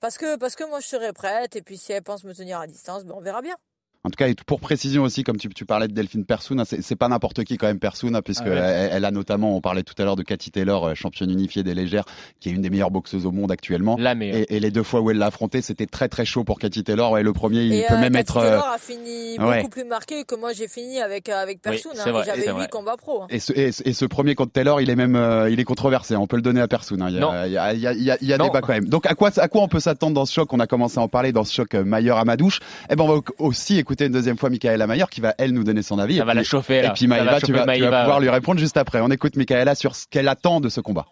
[0.00, 2.58] parce que, parce que moi, je serai prête et puis si elle pense me tenir
[2.58, 3.56] à distance, ben, on verra bien.
[4.06, 6.64] En tout cas, et pour précision aussi, comme tu, tu parlais de Delphine Persoun, hein,
[6.64, 8.56] c'est pas n'importe qui quand même Persoun, hein, puisque Ah ouais.
[8.56, 11.64] elle, elle a notamment, on parlait tout à l'heure de Cathy Taylor, euh, championne unifiée
[11.64, 12.04] des légères,
[12.38, 13.96] qui est une des meilleures boxeuses au monde actuellement.
[13.98, 14.36] La meilleure.
[14.48, 16.84] Et, et les deux fois où elle l'a affrontée, c'était très très chaud pour Cathy
[16.84, 17.10] Taylor.
[17.10, 18.36] Ouais, le premier, il et peut euh, même Cathy être.
[18.36, 19.56] euh, Taylor a fini ouais.
[19.58, 21.90] beaucoup plus marqué que moi j'ai fini avec, euh, avec Oui, Persoon.
[21.94, 23.22] c'est hein, J'avais huit combats pro.
[23.22, 23.26] hein.
[23.30, 25.64] Et ce, et, ce- et ce premier contre Taylor, il est même, euh, il est
[25.64, 26.14] controversé.
[26.14, 27.00] On peut le donner à Persoon.
[27.00, 27.08] hein.
[27.08, 27.32] Il y a, Non.
[27.44, 28.44] il y a, il y a, il y a- il y a Non.
[28.44, 28.84] débat quand même.
[28.88, 30.52] Donc à quoi, à quoi on peut s'attendre dans ce choc?
[30.52, 32.60] On a commencé à en parler dans ce choc Maillard Amadouche.
[32.88, 35.64] Eh ben on va aussi écouter une deuxième fois Michaela Maillard qui va elle nous
[35.64, 36.16] donner son avis.
[36.18, 36.88] Ça Et va puis- la chauffer, là.
[36.90, 38.22] Et puis Maïva, tu vas, tu vas Maïva, pouvoir ouais.
[38.24, 39.00] lui répondre juste après.
[39.00, 41.06] On écoute Michaela sur ce qu'elle attend de ce combat.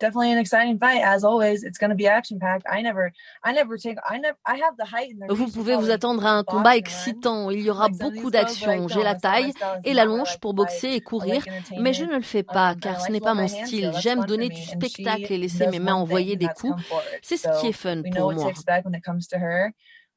[0.00, 1.62] definitely an exciting fight as always.
[1.62, 2.66] It's going to be action packed.
[2.68, 3.12] I never,
[3.44, 6.26] I never take, I never, I have the height and the Vous pouvez vous attendre
[6.26, 7.50] à un combat excitant.
[7.52, 8.88] Il y aura beaucoup d'actions.
[8.88, 9.52] J'ai la taille
[9.84, 11.44] et la longe pour boxer et courir,
[11.78, 13.92] mais je ne le fais pas Um, car I ce n'est pas mon style.
[14.00, 16.82] J'aime donner du spectacle et laisser mes mains envoyer des coups.
[17.22, 18.50] C'est ce qui est fun pour moi.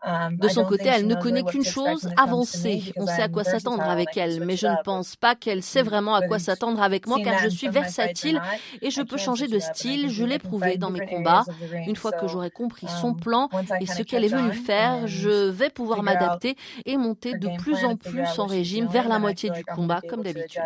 [0.06, 2.94] Um, De son côté, elle ne connaît qu'une chose, avancer.
[2.96, 5.82] On sait à I'm quoi s'attendre avec elle, mais je ne pense pas qu'elle sait
[5.82, 8.42] vraiment à quoi s'attendre avec moi car je suis versatile not,
[8.82, 10.10] et je peux changer de style.
[10.10, 11.46] Je l'ai prouvé dans mes combats.
[11.88, 15.50] Une fois que j'aurai compris son um, plan et ce qu'elle est venue faire, je
[15.50, 19.64] vais pouvoir m'adapter et monter de plus en plus en régime vers la moitié du
[19.66, 20.62] combat comme able to d'habitude.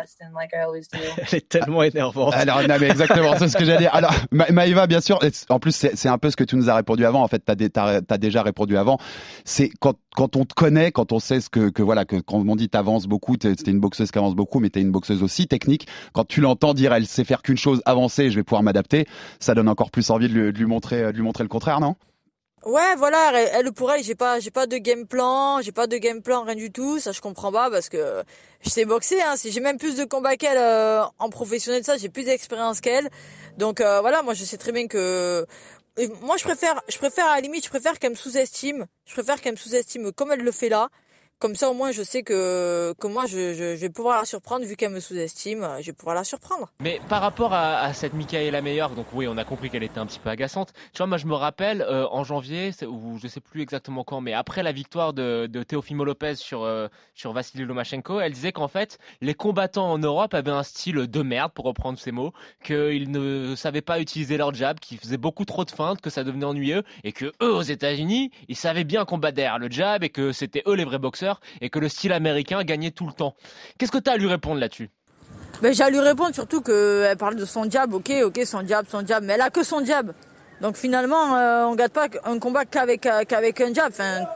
[0.92, 2.34] Elle est tellement énervante.
[2.34, 3.94] Alors, non, mais exactement, c'est ce que j'allais dire.
[3.94, 6.70] Alors, Ma- Maïva, bien sûr, en plus, c'est c'est un peu ce que tu nous
[6.70, 7.22] as répondu avant.
[7.22, 8.98] En fait, tu as, déjà répondu avant.
[9.44, 12.44] C'est quand, quand on te connaît, quand on sait ce que, que voilà, que quand
[12.46, 15.22] on dit t'avances beaucoup, t'es t'es une boxeuse qui avance beaucoup, mais t'es une boxeuse
[15.22, 15.86] aussi technique.
[16.12, 19.06] Quand tu l'entends dire, elle sait faire qu'une chose, avancer, je vais pouvoir m'adapter,
[19.38, 21.96] ça donne encore plus envie de lui, de lui montrer, lui montrer le contraire, non?
[22.66, 25.96] Ouais, voilà, elle, pour elle, j'ai pas, j'ai pas de game plan, j'ai pas de
[25.96, 28.22] game plan, rien du tout, ça je comprends pas parce que
[28.60, 32.10] je sais boxer, hein, j'ai même plus de combats qu'elle euh, en professionnel, ça, j'ai
[32.10, 33.08] plus d'expérience qu'elle,
[33.56, 35.46] donc euh, voilà, moi je sais très bien que,
[36.22, 39.40] moi je préfère, je préfère à la limite, je préfère qu'elle me sous-estime, je préfère
[39.40, 40.88] qu'elle me sous-estime comme elle le fait là,
[41.40, 44.76] comme ça au moins je sais que, que moi je, vais pouvoir la surprendre vu
[44.76, 46.68] qu'elle me sous-estime, je vais pouvoir la surprendre.
[46.80, 50.06] Mais par rapport à, cette Michaela Meyer, donc oui, on a compris qu'elle était un
[50.06, 50.72] petit peu agaçante.
[50.92, 54.20] Tu vois, moi je me rappelle euh, en janvier, ou je sais plus exactement quand,
[54.20, 55.64] mais après la victoire de, de
[56.04, 60.62] Lopez sur, euh, sur Lomachenko, elle disait qu'en fait, les combattants en Europe avaient un
[60.62, 64.98] style de merde, pour reprendre ses mots, qu'ils ne savaient pas utiliser leur jab, qu'ils
[64.98, 68.56] faisaient beaucoup trop de feintes, que ça devenait ennuyeux, et que eux, aux États-Unis, ils
[68.56, 71.29] savaient bien combattre derrière le jab, et que c'était eux les vrais boxeurs,
[71.60, 73.34] et que le style américain gagnait tout le temps.
[73.78, 74.90] Qu'est-ce que tu as à lui répondre là-dessus?
[75.62, 78.86] Ben, j'ai à lui répondre surtout qu'elle parle de son jab, ok, ok, son jab,
[78.88, 80.12] son jab, mais elle a que son jab.
[80.60, 83.88] Donc finalement, euh, on gagne pas un combat qu'avec euh, qu'avec un jab.
[83.90, 84.26] Enfin,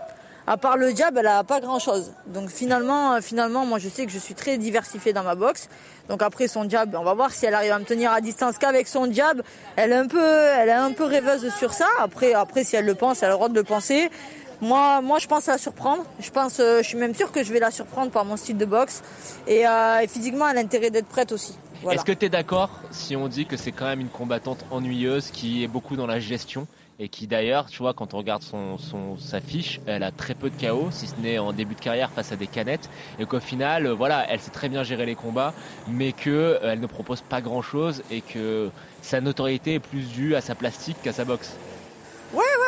[0.47, 2.13] à part le jab, elle a pas grand chose.
[2.27, 5.69] Donc finalement, euh, finalement, moi je sais que je suis très diversifié dans ma boxe.
[6.09, 8.59] Donc après son jab, on va voir si elle arrive à me tenir à distance
[8.59, 9.43] qu'avec son jab.
[9.77, 11.89] Elle est un peu, elle est un peu rêveuse sur ça.
[11.99, 14.11] Après, après si elle le pense, elle a le droit de le penser.
[14.61, 16.05] Moi, moi, je pense la surprendre.
[16.21, 18.57] Je pense, euh, je suis même sûr que je vais la surprendre par mon style
[18.57, 19.03] de boxe.
[19.47, 21.57] Et, euh, physiquement, elle a d'être prête aussi.
[21.91, 25.31] Est-ce que tu es d'accord si on dit que c'est quand même une combattante ennuyeuse
[25.31, 26.67] qui est beaucoup dans la gestion
[26.99, 30.35] et qui d'ailleurs, tu vois, quand on regarde son, son, sa fiche, elle a très
[30.35, 32.89] peu de chaos, si ce n'est en début de carrière face à des canettes,
[33.19, 35.55] et qu'au final, euh, voilà, elle sait très bien gérer les combats,
[35.89, 38.71] mais que elle ne propose pas grand-chose et que
[39.03, 41.57] sa notoriété est plus due à sa plastique qu'à sa boxe.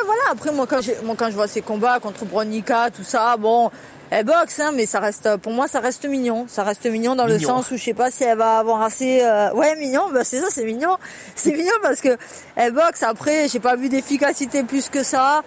[0.07, 0.23] Voilà.
[0.31, 3.71] Après, moi, quand, moi, quand je vois ses combats contre Bronica, tout ça, bon,
[4.11, 6.47] elle boxe, hein, mais ça reste, pour moi, ça reste mignon.
[6.49, 9.21] Ça reste mignon dans le sens où je sais pas si elle va avoir assez,
[9.23, 10.97] euh, ouais, mignon, bah, c'est ça, c'est mignon.
[11.35, 12.16] C'est mignon parce que
[12.55, 13.03] elle boxe.
[13.03, 15.42] Après, j'ai pas vu d'efficacité plus que ça.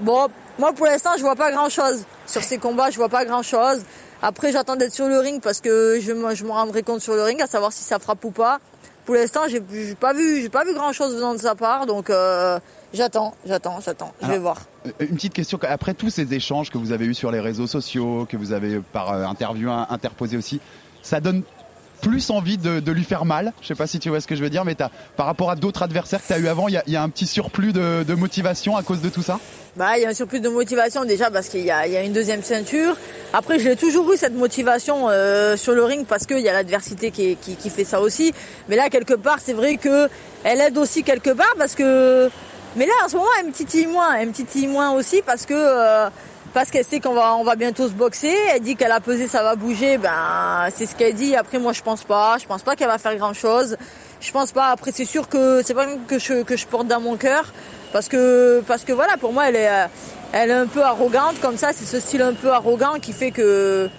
[0.00, 2.04] Bon, moi, pour l'instant, je vois pas grand chose.
[2.26, 3.82] Sur ces combats, je vois pas grand chose.
[4.22, 7.14] Après, j'attends d'être sur le ring parce que je, me- je me rendrai compte sur
[7.14, 8.58] le ring à savoir si ça frappe ou pas.
[9.04, 9.60] Pour l'instant, j'ai
[9.94, 12.58] pas vu, j'ai pas vu grand chose venant de sa part, donc euh,
[12.96, 14.12] j'attends, j'attends, j'attends.
[14.22, 14.56] Je vais voir.
[14.86, 17.66] Euh, Une petite question, après tous ces échanges que vous avez eus sur les réseaux
[17.68, 20.60] sociaux, que vous avez par euh, interview in- interposé aussi,
[21.02, 21.42] ça donne
[22.02, 23.54] plus envie de, de lui faire mal.
[23.62, 24.74] Je sais pas si tu vois ce que je veux dire, mais
[25.16, 26.96] par rapport à d'autres adversaires que tu as eu avant, il y a, il y
[26.96, 29.40] a un petit surplus de, de motivation à cause de tout ça?
[29.76, 31.96] Bah, il y a un surplus de motivation déjà parce qu'il y a, il y
[31.96, 32.96] a une deuxième ceinture.
[33.32, 37.10] Après, j'ai toujours eu cette motivation euh, sur le ring parce qu'il y a l'adversité
[37.10, 38.32] qui, qui fait ça aussi.
[38.68, 40.08] Mais là, quelque part, c'est vrai que
[40.44, 42.28] elle aide aussi quelque part parce que.
[42.76, 44.14] Mais là, en ce moment, elle me titille moins.
[44.14, 45.54] Elle me titille moins aussi parce que.
[45.54, 46.08] euh,
[46.54, 48.34] parce qu'elle sait qu'on va, on va bientôt se boxer.
[48.54, 49.98] Elle dit qu'elle a pesé, ça va bouger.
[49.98, 51.36] Ben, c'est ce qu'elle dit.
[51.36, 52.38] Après, moi, je pense pas.
[52.40, 53.76] Je pense pas qu'elle va faire grand chose.
[54.22, 54.68] Je pense pas.
[54.68, 57.52] Après, c'est sûr que c'est pas que je, que je porte dans mon cœur.
[57.92, 59.70] Parce que, parce que voilà, pour moi, elle est,
[60.32, 61.72] elle est un peu arrogante comme ça.
[61.74, 63.90] C'est ce style un peu arrogant qui fait que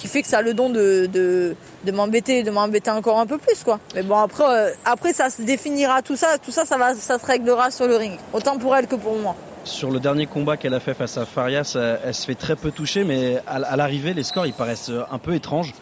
[0.00, 3.26] qui fait que ça a le don de, de, de m'embêter, de m'embêter encore un
[3.26, 3.78] peu plus, quoi.
[3.94, 7.18] Mais bon, après, euh, après, ça se définira tout ça, tout ça, ça va, ça
[7.18, 8.18] se réglera sur le ring.
[8.32, 9.36] Autant pour elle que pour moi.
[9.64, 12.70] Sur le dernier combat qu'elle a fait face à Farias, elle, se fait très peu
[12.70, 15.74] toucher, mais à, l'arrivée, les scores, ils paraissent un peu étranges.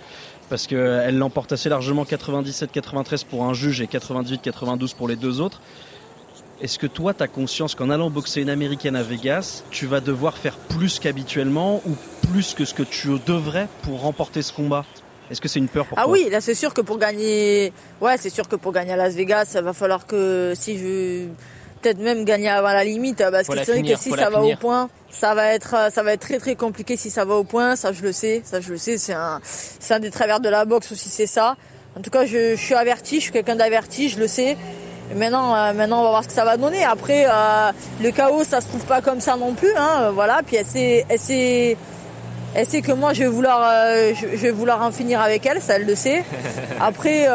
[0.51, 5.61] Parce qu'elle l'emporte assez largement 97-93 pour un juge et 98-92 pour les deux autres.
[6.61, 10.01] Est-ce que toi, tu as conscience qu'en allant boxer une américaine à Vegas, tu vas
[10.01, 11.95] devoir faire plus qu'habituellement ou
[12.33, 14.85] plus que ce que tu devrais pour remporter ce combat?
[15.31, 16.15] Est-ce que c'est une peur pour ah toi?
[16.17, 18.97] Ah oui, là c'est sûr que pour gagner, ouais, c'est sûr que pour gagner à
[18.97, 21.27] Las Vegas, ça va falloir que si je
[21.81, 24.57] peut-être même gagner avant la limite parce que c'est vrai que si ça va au
[24.57, 27.77] point, ça va être ça va être très très compliqué si ça va au point,
[27.77, 30.49] ça je le sais, ça je le sais, c'est un c'est un des travers de
[30.49, 31.57] la boxe aussi, c'est ça.
[31.97, 34.57] En tout cas, je, je suis averti, je suis quelqu'un d'averti, je le sais
[35.15, 36.85] maintenant, euh, maintenant, on va voir ce que ça va donner.
[36.85, 39.73] Après, euh, le chaos, ça se trouve pas comme ça non plus.
[39.77, 40.41] Hein, voilà.
[40.45, 41.77] Puis elle sait, elle sait,
[42.55, 45.61] elle sait que moi, je vais vouloir, euh, je, vais vouloir en finir avec elle.
[45.61, 46.25] Ça, elle le sait.
[46.81, 47.27] Après,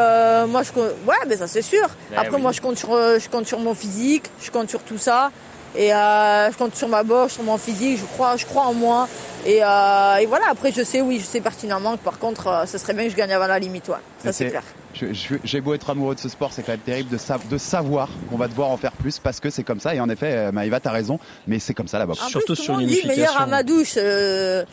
[0.46, 1.88] moi, je, ouais, mais ça c'est sûr.
[2.10, 4.98] Ben Après, moi, je compte sur, je compte sur mon physique, je compte sur tout
[4.98, 5.30] ça.
[5.76, 7.98] Et je compte sur ma boxe, sur mon physique.
[7.98, 9.08] Je crois, je crois en moi.
[9.44, 10.44] Et, et, voilà.
[10.50, 13.16] Après, je sais, oui, je sais pertinemment que par contre, ce serait bien que je
[13.16, 13.88] gagne avant la limite.
[13.88, 13.96] Ouais.
[14.22, 14.62] Ça c'est clair
[14.94, 17.18] j'ai beau être amoureux de ce sport, c'est quand même terrible de,
[17.50, 19.94] de savoir qu'on va devoir en faire plus parce que c'est comme ça.
[19.94, 22.26] Et en effet, euh, Maïva, t'as raison, mais c'est comme ça la boxe.
[22.28, 23.08] Surtout sur l'unification.
[23.16, 23.94] meilleur à ma douche.
[23.96, 24.64] Euh,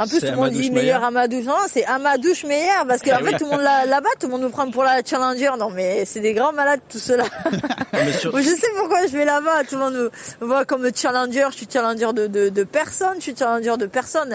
[0.00, 1.44] en plus, tout le monde dit meilleur Amadouche.
[1.44, 4.42] Non, c'est Amadouche meilleur parce qu'en ah fait, tout le monde là-bas, tout le monde
[4.42, 5.50] me prend pour la challenger.
[5.58, 7.24] Non, mais c'est des grands malades, tout cela.
[7.92, 9.64] je sais pourquoi je vais là-bas.
[9.68, 10.10] Tout le monde
[10.40, 11.46] me voit comme challenger.
[11.50, 13.16] Je suis challenger de, de, de personne.
[13.18, 14.34] Je suis challenger de personne.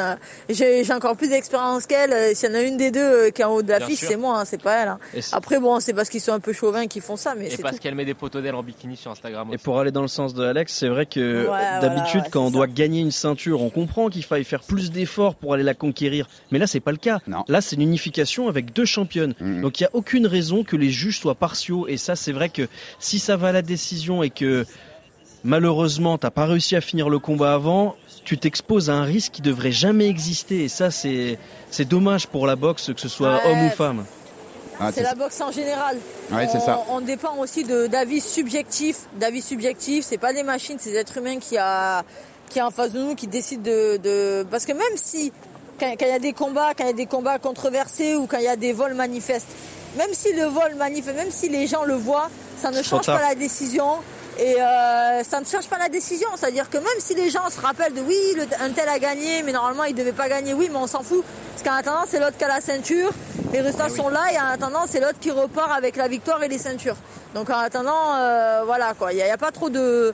[0.49, 2.35] J'ai encore plus d'expérience qu'elle.
[2.35, 3.99] S'il y en a une des deux euh, qui est en haut de la fiche,
[3.99, 4.87] c'est moi, hein, c'est pas elle.
[4.89, 4.99] Hein.
[5.31, 7.79] Après, bon, c'est parce qu'ils sont un peu chauvins qu'ils font ça, mais Et parce
[7.79, 9.49] qu'elle met des photos d'elle en bikini sur Instagram.
[9.51, 11.47] Et pour aller dans le sens de Alex, c'est vrai que
[11.81, 15.54] d'habitude, quand on doit gagner une ceinture, on comprend qu'il faille faire plus d'efforts pour
[15.55, 16.27] aller la conquérir.
[16.51, 17.19] Mais là, c'est pas le cas.
[17.47, 19.33] Là, c'est une unification avec deux championnes.
[19.41, 19.61] Mm-hmm.
[19.61, 21.87] Donc, il y a aucune raison que les juges soient partiaux.
[21.87, 22.67] Et ça, c'est vrai que
[22.99, 24.65] si ça va à la décision et que
[25.43, 29.41] malheureusement, t'as pas réussi à finir le combat avant, tu t'exposes à un risque qui
[29.41, 30.63] devrait jamais exister.
[30.63, 31.37] Et ça, c'est
[31.71, 34.05] c'est dommage pour la boxe, que ce soit homme ou femme.
[34.79, 35.97] Ah, c'est la boxe en général.
[36.31, 36.83] Ouais, on, ça.
[36.89, 39.07] on dépend aussi d'avis subjectifs.
[39.17, 42.03] D'avis subjectifs, c'est pas des machines, c'est des êtres humains qui a
[42.55, 44.45] qui est en face de nous, qui décident de, de...
[44.49, 45.33] parce que même si
[45.77, 48.37] quand il y a des combats, quand il y a des combats controversés ou quand
[48.37, 49.49] il y a des vols manifestes,
[49.97, 53.19] même si le vol manifeste, même si les gens le voient, ça ne change pas
[53.19, 53.95] la décision.
[54.39, 56.29] Et euh, ça ne change pas la décision.
[56.37, 59.43] C'est-à-dire que même si les gens se rappellent de oui, le, un tel a gagné,
[59.43, 61.25] mais normalement il devait pas gagner, oui, mais on s'en fout.
[61.51, 63.11] Parce qu'en attendant, c'est l'autre qui a la ceinture.
[63.51, 66.41] Les résultats eh sont là et en attendant, c'est l'autre qui repart avec la victoire
[66.41, 66.95] et les ceintures.
[67.33, 69.11] Donc en attendant, euh, voilà quoi.
[69.11, 70.13] Il n'y a, a, pas trop de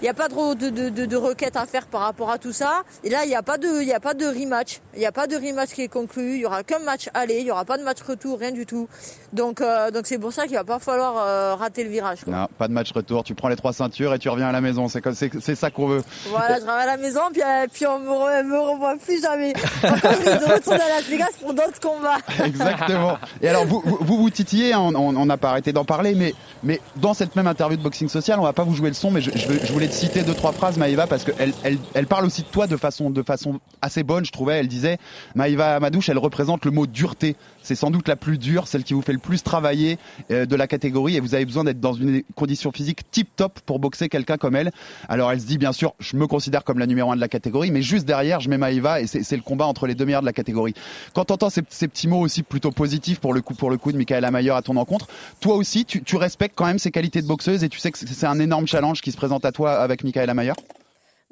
[0.00, 2.38] il n'y a pas trop de, de, de, de, requêtes à faire par rapport à
[2.38, 2.82] tout ça.
[3.04, 4.80] Et là, il n'y a pas de, il y a pas de rematch.
[4.94, 6.36] Il n'y a pas de rematch qui est conclu.
[6.36, 7.38] Il y aura qu'un match aller.
[7.38, 8.88] Il n'y aura pas de match retour, rien du tout.
[9.32, 12.24] Donc, euh, donc c'est pour ça qu'il va pas falloir euh, rater le virage.
[12.24, 12.32] Quoi.
[12.32, 13.24] Non, pas de match retour.
[13.24, 14.88] Tu prends les trois ceintures et tu reviens à la maison.
[14.88, 16.02] C'est c'est, c'est ça qu'on veut.
[16.28, 19.52] Voilà, je reviens à la maison puis, euh, puis on me, me revoit plus jamais.
[19.82, 22.18] Par contre, je retourner à Las Vegas pour d'autres combats.
[22.44, 23.18] Exactement.
[23.42, 24.72] Et alors, vous, vous, vous titillez.
[24.72, 28.08] Hein, on n'a pas arrêté d'en parler, mais, mais dans cette même interview de Boxing
[28.08, 30.34] Social, on va pas vous jouer le son, mais je, je, je voulais citer deux
[30.34, 33.60] trois phrases Maïva parce qu'elle elle, elle parle aussi de toi de façon de façon
[33.82, 34.58] assez bonne je trouvais.
[34.58, 34.98] Elle disait
[35.34, 38.94] Maïva Amadouche elle représente le mot dureté c'est sans doute la plus dure celle qui
[38.94, 39.98] vous fait le plus travailler
[40.30, 41.16] euh, de la catégorie.
[41.16, 44.56] Et vous avez besoin d'être dans une condition physique tip top pour boxer quelqu'un comme
[44.56, 44.72] elle.
[45.08, 47.28] Alors elle se dit bien sûr je me considère comme la numéro un de la
[47.28, 50.22] catégorie mais juste derrière je mets Maïva et c'est le combat entre les deux meilleurs
[50.22, 50.74] de la catégorie.
[51.14, 53.92] Quand t'entends ces, ces petits mots aussi plutôt positifs pour le coup pour le coup
[53.92, 55.08] de Michaela Mayer à ton encontre
[55.40, 57.98] toi aussi tu, tu respectes quand même ses qualités de boxeuse et tu sais que
[57.98, 60.56] c'est un énorme challenge qui se présente à toi avec Michaela la Maillard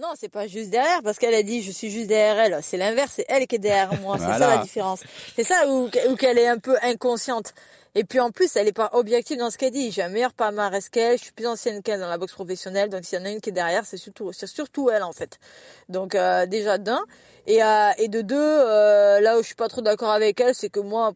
[0.00, 2.58] non, c'est pas juste derrière parce qu'elle a dit je suis juste derrière elle.
[2.62, 4.16] C'est l'inverse, c'est elle qui est derrière moi.
[4.16, 5.00] C'est ça la différence.
[5.34, 7.52] C'est ça où, où qu'elle est un peu inconsciente.
[7.96, 9.90] Et puis en plus, elle est pas objective dans ce qu'elle dit.
[9.90, 12.90] J'ai un meilleur palmarès qu'elle, je suis plus ancienne qu'elle dans la boxe professionnelle.
[12.90, 15.12] Donc s'il y en a une qui est derrière, c'est surtout, c'est surtout elle en
[15.12, 15.40] fait.
[15.88, 17.04] Donc euh, déjà d'un
[17.48, 20.54] et euh, et de deux, euh, là où je suis pas trop d'accord avec elle,
[20.54, 21.12] c'est que moi,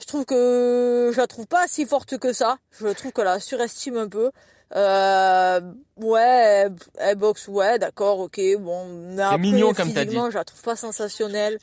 [0.00, 2.58] je trouve que je la trouve pas si forte que ça.
[2.78, 4.30] Je trouve qu'elle la surestime un peu.
[4.74, 5.60] Euh,
[5.96, 9.16] ouais, elle, boxe, ouais, d'accord, ok, bon.
[9.16, 10.16] C'est mignon comme t'as dit.
[10.16, 11.58] je la trouve pas sensationnelle.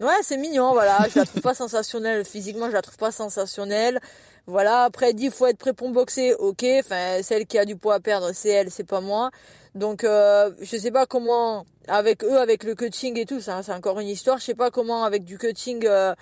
[0.00, 1.06] Ouais, c'est mignon, voilà.
[1.08, 2.24] Je la trouve pas sensationnelle.
[2.24, 4.00] Physiquement, je la trouve pas sensationnelle.
[4.46, 4.84] Voilà.
[4.84, 6.34] Après, elle dit, faut être prêt pour boxer.
[6.34, 6.64] Ok.
[6.80, 9.30] Enfin, celle qui a du poids à perdre, c'est elle, c'est pas moi.
[9.74, 13.72] Donc, euh, je sais pas comment, avec eux, avec le coaching et tout, ça, c'est
[13.72, 14.38] encore une histoire.
[14.38, 16.14] Je sais pas comment, avec du coaching, euh,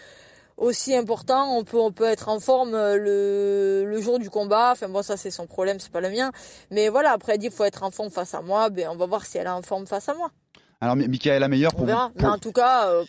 [0.56, 1.56] aussi important.
[1.56, 4.70] On peut, on peut être en forme euh, le, le jour du combat.
[4.72, 6.30] Enfin bon, ça c'est son problème, c'est pas le mien.
[6.70, 8.70] Mais voilà, après elle dit faut être en forme face à moi.
[8.70, 10.30] Ben on va voir si elle est en forme face à moi.
[10.80, 11.82] Alors, Michaela Meyer, pour.
[11.82, 12.10] On verra.
[12.16, 13.04] Mais en tout cas, euh,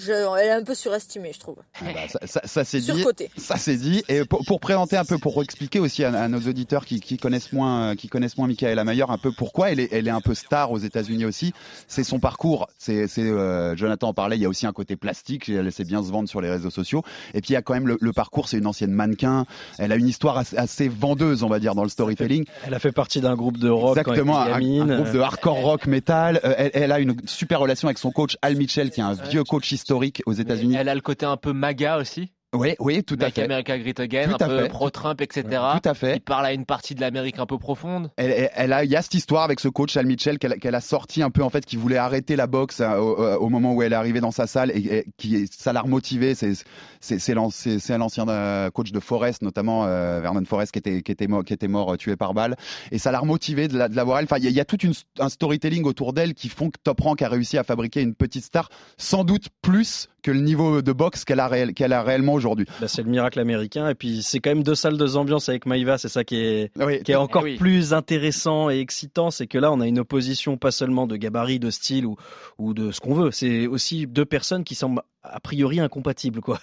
[0.00, 1.56] je, elle est un peu surestimée, je trouve.
[1.80, 3.04] Ah bah, ça, ça, ça c'est dit.
[3.36, 4.02] Ça c'est dit.
[4.08, 7.52] Et pour, pour, présenter un peu, pour expliquer aussi à, nos auditeurs qui, qui, connaissent
[7.52, 10.34] moins, qui connaissent moins Michaela Mayer, un peu pourquoi elle est, elle est un peu
[10.34, 11.52] star aux États-Unis aussi.
[11.88, 12.68] C'est son parcours.
[12.78, 14.36] C'est, euh, Jonathan en parlait.
[14.36, 15.48] Il y a aussi un côté plastique.
[15.48, 17.02] Elle sait bien se vendre sur les réseaux sociaux.
[17.34, 18.48] Et puis il y a quand même le, le parcours.
[18.48, 19.46] C'est une ancienne mannequin.
[19.78, 22.44] Elle a une histoire assez, vendeuse, on va dire, dans le storytelling.
[22.66, 23.98] Elle a fait partie d'un groupe de rock.
[23.98, 26.40] Exactement, un, un, groupe de hardcore rock metal.
[26.44, 29.14] Euh, elle, elle, a une super relation avec son coach Al Mitchell, qui est un
[29.14, 29.89] vieux coach historique
[30.26, 30.76] aux États-Unis.
[30.76, 32.32] Elle a le côté un peu MAGA aussi?
[32.52, 33.44] Oui, oui, tout à fait.
[33.44, 35.44] America Great Again, un peu pro-Trump, etc.
[35.48, 36.16] Tout à fait.
[36.16, 38.10] Il parle à une partie de l'Amérique un peu profonde.
[38.16, 40.80] Elle, elle, a, il y a cette histoire avec ce coach Al Mitchell qu'elle a
[40.80, 43.82] sorti un peu en fait, qui voulait arrêter la boxe euh, euh, au, moment où
[43.82, 46.34] elle est arrivée dans sa salle et, qui ça l'a remotivé.
[46.34, 51.52] C'est l'ancien euh, coach de Forest, notamment Vernon Forest, qui était qui était mort, qui
[51.52, 52.56] était mort tué par balle.
[52.90, 54.24] Et ça l'a remotivé de la, de la voir elle.
[54.24, 56.78] Enfin, il y, a, y a tout une, un storytelling autour d'elle qui font que
[56.82, 60.82] Top Rank a réussi à fabriquer une petite star, sans doute plus que le niveau
[60.82, 62.66] de boxe qu'elle a, réel, qu'elle a réellement aujourd'hui.
[62.80, 63.88] Bah, c'est le miracle américain.
[63.88, 65.98] Et puis, c'est quand même deux salles, deux ambiances avec Maïva.
[65.98, 66.72] C'est ça qui est,
[67.04, 69.30] qui est encore plus intéressant et excitant.
[69.30, 72.16] C'est que là, on a une opposition pas seulement de gabarit, de style ou,
[72.58, 73.30] ou de ce qu'on veut.
[73.30, 76.40] C'est aussi deux personnes qui semblent a priori incompatibles.
[76.40, 76.60] Quoi.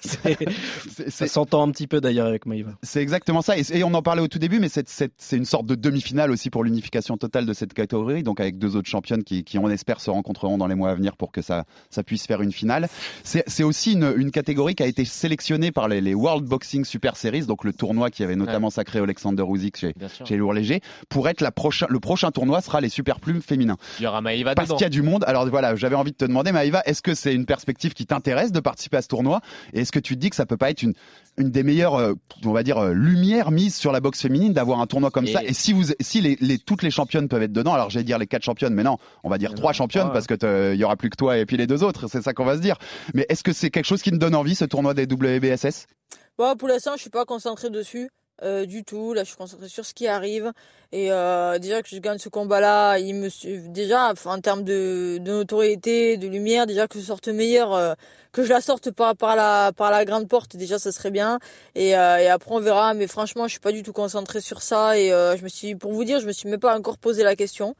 [1.10, 2.72] ça s'entend un petit peu d'ailleurs avec Maïva.
[2.82, 3.56] C'est exactement ça.
[3.58, 6.64] Et, on en parlait au tout début, mais c'est une sorte de demi-finale aussi pour
[6.64, 8.24] l'unification totale de cette catégorie.
[8.24, 10.96] Donc, avec deux autres championnes qui, qui, on espère, se rencontreront dans les mois à
[10.96, 12.90] venir pour que ça, ça puisse faire une finale.
[13.24, 17.16] C'est aussi une, une, catégorie qui a été sélectionnée par les, les, World Boxing Super
[17.16, 19.94] Series, donc le tournoi qui avait notamment sacré Alexander Usyk chez,
[20.26, 23.78] chez Lourd Léger, pour être la prochain, le prochain tournoi sera les Super Plumes féminins.
[24.00, 25.24] Il y aura Maïva Parce qu'il y a du monde.
[25.28, 28.47] Alors voilà, j'avais envie de te demander, Maïva, est-ce que c'est une perspective qui t'intéresse
[28.52, 29.42] de participer à ce tournoi
[29.74, 30.94] Et est-ce que tu te dis que ça peut pas être une,
[31.38, 32.14] une des meilleures, euh,
[32.46, 35.44] on va dire, euh, lumières mises sur la boxe féminine d'avoir un tournoi comme ça
[35.44, 38.18] Et si vous, si les, les, toutes les championnes peuvent être dedans, alors j'allais dire
[38.18, 40.96] les quatre championnes, mais non, on va dire trois championnes parce que il y aura
[40.96, 42.78] plus que toi et puis les deux autres, c'est ça qu'on va se dire.
[43.14, 45.88] Mais est-ce que c'est quelque chose qui me donne envie, ce tournoi des WBSS
[46.38, 48.10] Bon, pour l'instant, je suis pas concentré dessus.
[48.44, 49.14] Euh, du tout.
[49.14, 50.52] Là, je suis concentré sur ce qui arrive.
[50.92, 53.30] Et euh, déjà que je gagne ce combat-là, il me
[53.70, 57.94] déjà en termes de, de notoriété, de lumière, déjà que je sorte meilleur, euh,
[58.32, 61.40] que je la sorte pas par la par la grande porte, déjà ça serait bien.
[61.76, 62.94] Et, euh, et après on verra.
[62.94, 64.98] Mais franchement, je suis pas du tout concentré sur ça.
[64.98, 67.36] Et je me suis, pour vous dire, je me suis même pas encore posé la
[67.36, 67.76] question.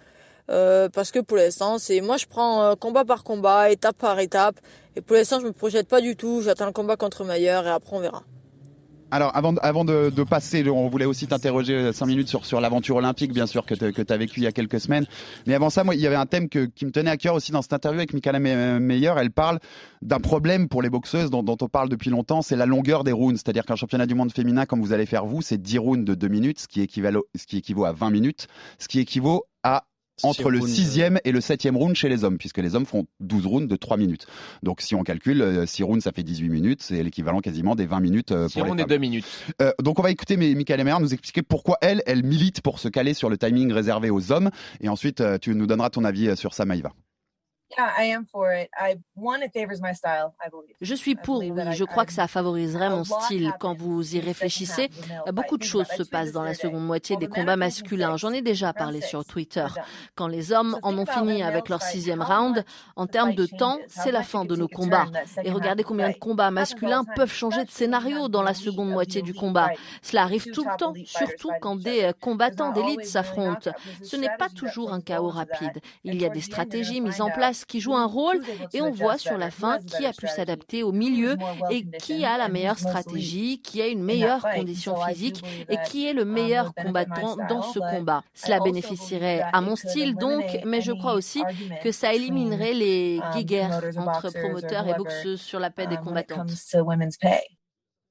[0.48, 4.56] parce que pour l'instant, c'est moi je prends combat par combat, étape par étape,
[4.96, 6.42] et pour l'instant je me projette pas du tout.
[6.42, 8.24] J'attends le combat contre Mayer et après on verra.
[9.10, 12.98] Alors avant, avant de, de, passer, on voulait aussi t'interroger cinq minutes sur, sur l'aventure
[12.98, 15.06] olympique, bien sûr, que tu as vécu il y a quelques semaines.
[15.46, 17.34] Mais avant ça, moi, il y avait un thème que, qui me tenait à cœur
[17.34, 18.40] aussi dans cette interview avec Michaela
[18.80, 19.14] Meyer.
[19.18, 19.60] Elle parle
[20.02, 23.14] d'un problème pour les boxeuses dont, dont on parle depuis longtemps, c'est la longueur des
[23.14, 23.42] rounds.
[23.44, 26.14] C'est-à-dire qu'un championnat du monde féminin, comme vous allez faire vous, c'est 10 rounds de
[26.14, 29.86] 2 minutes, ce qui, équivaut, ce qui équivaut à 20 minutes, ce qui équivaut à
[30.24, 33.46] entre le sixième et le septième round chez les hommes, puisque les hommes font 12
[33.46, 34.28] rounds de 3 minutes.
[34.64, 37.86] Donc si on calcule, 6 euh, rounds, ça fait 18 minutes, c'est l'équivalent quasiment des
[37.86, 39.26] 20 minutes euh, pour 6 rounds et 2 minutes.
[39.62, 42.88] Euh, donc on va écouter Michael Emer nous expliquer pourquoi elle, elle milite pour se
[42.88, 44.50] caler sur le timing réservé aux hommes,
[44.82, 46.92] et ensuite tu nous donneras ton avis sur ça, Maïva.
[50.82, 51.52] Je suis pour, oui.
[51.72, 53.52] Je crois que ça favoriserait mon style.
[53.60, 54.90] Quand vous y réfléchissez,
[55.34, 58.18] beaucoup de choses se passent dans la seconde moitié des combats masculins.
[58.18, 59.68] J'en ai déjà parlé sur Twitter.
[60.16, 62.64] Quand les hommes en ont fini avec leur sixième round,
[62.96, 65.08] en termes de temps, c'est la fin de nos combats.
[65.44, 69.34] Et regardez combien de combats masculins peuvent changer de scénario dans la seconde moitié du
[69.34, 69.70] combat.
[70.02, 73.72] Cela arrive tout le temps, surtout quand des euh, combattants d'élite s'affrontent.
[74.04, 75.82] Ce n'est pas toujours un chaos rapide.
[76.04, 78.42] Il y a des stratégies mises en place qui joue un rôle
[78.74, 81.38] et on voit sur la fin qui a pu s'adapter au milieu
[81.70, 86.14] et qui a la meilleure stratégie, qui a une meilleure condition physique et qui est
[86.14, 88.24] le meilleur combattant dans ce combat.
[88.34, 91.44] Cela bénéficierait à mon style donc, mais je crois aussi
[91.84, 96.52] que ça éliminerait les guéguerres entre promoteurs et boxeuses sur la paix des combattantes.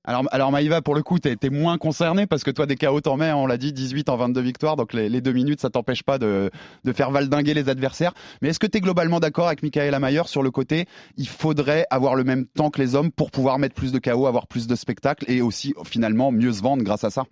[0.06, 3.00] Alors, alors Maïva, pour le coup, t'es es moins concerné parce que toi, des KO
[3.00, 6.04] t'en mets, on l'a dit, 18 en 22 victoires, donc les, deux minutes, ça t'empêche
[6.04, 6.50] pas de,
[6.84, 8.12] de faire valdinguer les adversaires.
[8.40, 11.86] Mais est-ce que tu es globalement d'accord avec Michaela Mayer sur le côté, il faudrait
[11.90, 14.68] avoir le même temps que les hommes pour pouvoir mettre plus de KO, avoir plus
[14.68, 17.24] de spectacles et aussi finalement mieux se vendre grâce à ça?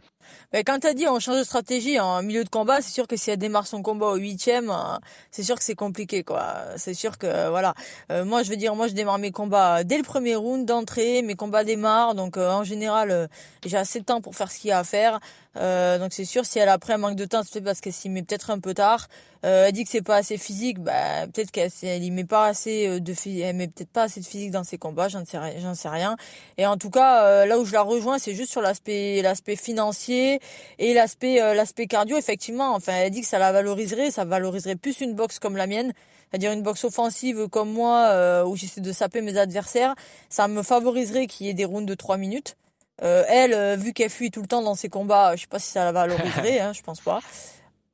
[0.53, 3.17] Mais quand t'as dit on change de stratégie en milieu de combat, c'est sûr que
[3.17, 4.99] si elle démarre son combat au huitième, euh,
[5.31, 6.55] c'est sûr que c'est compliqué quoi.
[6.77, 7.75] C'est sûr que voilà.
[8.11, 11.23] Euh, moi je veux dire, moi je démarre mes combats dès le premier round d'entrée,
[11.23, 13.29] mes combats démarrent, donc euh, en général
[13.65, 15.21] j'ai assez de temps pour faire ce qu'il y a à faire.
[15.57, 17.93] Euh, donc c'est sûr, si elle après un manque de temps, c'est peut-être parce qu'elle
[17.93, 19.09] s'y met peut-être un peu tard.
[19.45, 22.89] Euh, elle dit que c'est pas assez physique, bah peut-être qu'elle elle met pas assez
[22.89, 25.75] euh, de elle met peut-être pas assez de physique dans ses combats, j'en sais j'en
[25.75, 26.17] sais rien.
[26.57, 29.57] Et en tout cas, euh, là où je la rejoins, c'est juste sur l'aspect l'aspect
[29.57, 30.41] financier
[30.79, 32.75] et l'aspect euh, l'aspect cardio effectivement.
[32.75, 35.93] Enfin elle dit que ça la valoriserait ça valoriserait plus une boxe comme la mienne.
[36.31, 39.95] C'est-à-dire une boxe offensive comme moi où j'essaie de saper mes adversaires.
[40.31, 42.57] Ça me favoriserait qu'il y ait des rounds de 3 minutes
[43.03, 45.59] euh, elle euh, vu qu'elle fuit tout le temps dans ses combats je sais pas
[45.59, 47.21] si ça la valoriserait hein, je pense pas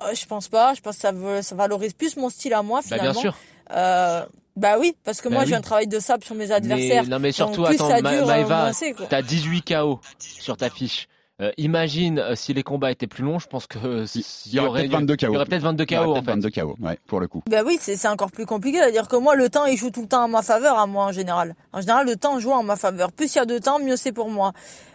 [0.02, 2.82] euh, je pense pas je pense que ça, ça valorise plus mon style à moi
[2.82, 3.36] finalement Bah, bien sûr.
[3.72, 4.24] Euh,
[4.56, 5.48] bah oui, parce que Bah moi oui.
[5.50, 7.04] j'ai un travail de sable sur mes adversaires.
[7.04, 8.72] Mais, non mais surtout, plus attends, Ma- Maëva,
[9.08, 11.06] t'as 18 KO sur ta fiche.
[11.40, 14.06] Euh, imagine euh, si les combats étaient plus longs, je pense que euh,
[14.46, 15.26] Il y aurait peut-être 22 KO.
[15.28, 16.30] Il y aurait peut-être 22 Il y aurait KO en fait.
[16.32, 17.42] 22 KO, ouais, pour le coup.
[17.48, 18.78] Bah oui, c'est c'est encore plus compliqué.
[18.78, 21.04] C'est-à-dire que moi, le temps, il joue tout le temps en ma faveur, à moi
[21.06, 21.54] en général.
[21.72, 23.12] En général, le temps joue en ma faveur.
[23.12, 24.52] Plus il y a de temps, mieux c'est pour moi.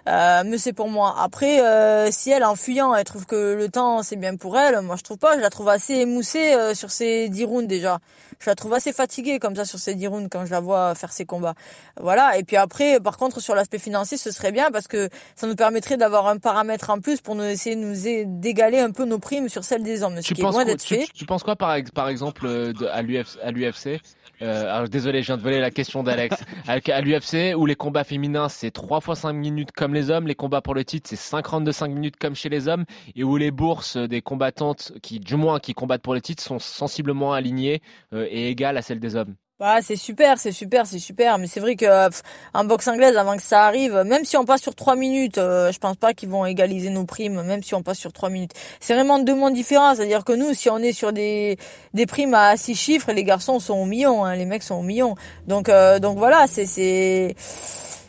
[0.08, 1.16] Euh, mieux c'est pour moi.
[1.20, 4.80] Après, euh, si elle, en fuyant, elle trouve que le temps, c'est bien pour elle,
[4.82, 5.36] moi je trouve pas.
[5.36, 7.98] Je la trouve assez émoussée euh, sur ses 10 rounds déjà.
[8.40, 10.94] Je la trouve assez fatiguée comme ça sur ces 10 rounds quand je la vois
[10.94, 11.56] faire ses combats.
[12.00, 12.38] Voilà.
[12.38, 15.56] Et puis après, par contre, sur l'aspect financier, ce serait bien parce que ça nous
[15.56, 17.96] permettrait d'avoir un paramètre en plus pour nous essayer de nous
[18.40, 20.18] d'égaler un peu nos primes sur celles des hommes.
[20.18, 21.08] Ce Tu qui est penses, loin quoi, d'être tu, fait.
[21.14, 24.00] tu penses quoi par, ex- par exemple euh, de- à l'UFC à l'UFC
[24.42, 26.36] euh, alors désolé, je viens de voler la question d'Alex.
[26.68, 30.28] à, à l'UFC où les combats féminins c'est 3 fois 5 minutes comme les hommes,
[30.28, 32.86] les combats pour le titre c'est 50 de 5 minutes comme chez les hommes
[33.16, 36.60] et où les bourses des combattantes qui du moins qui combattent pour le titre sont
[36.60, 37.82] sensiblement alignées
[38.14, 39.36] euh, et égales à celles des hommes.
[39.58, 41.38] Bah, c'est super, c'est super, c'est super.
[41.38, 42.22] Mais c'est vrai que pff,
[42.66, 45.80] boxe anglaise, avant que ça arrive, même si on passe sur trois minutes, euh, je
[45.80, 48.52] pense pas qu'ils vont égaliser nos primes, même si on passe sur trois minutes.
[48.82, 49.96] C'est vraiment deux mondes différents.
[49.96, 51.58] C'est-à-dire que nous, si on est sur des
[51.94, 54.82] des primes à six chiffres, les garçons sont au million, hein, les mecs sont au
[54.82, 55.16] million.
[55.48, 57.34] Donc euh, donc voilà, c'est c'est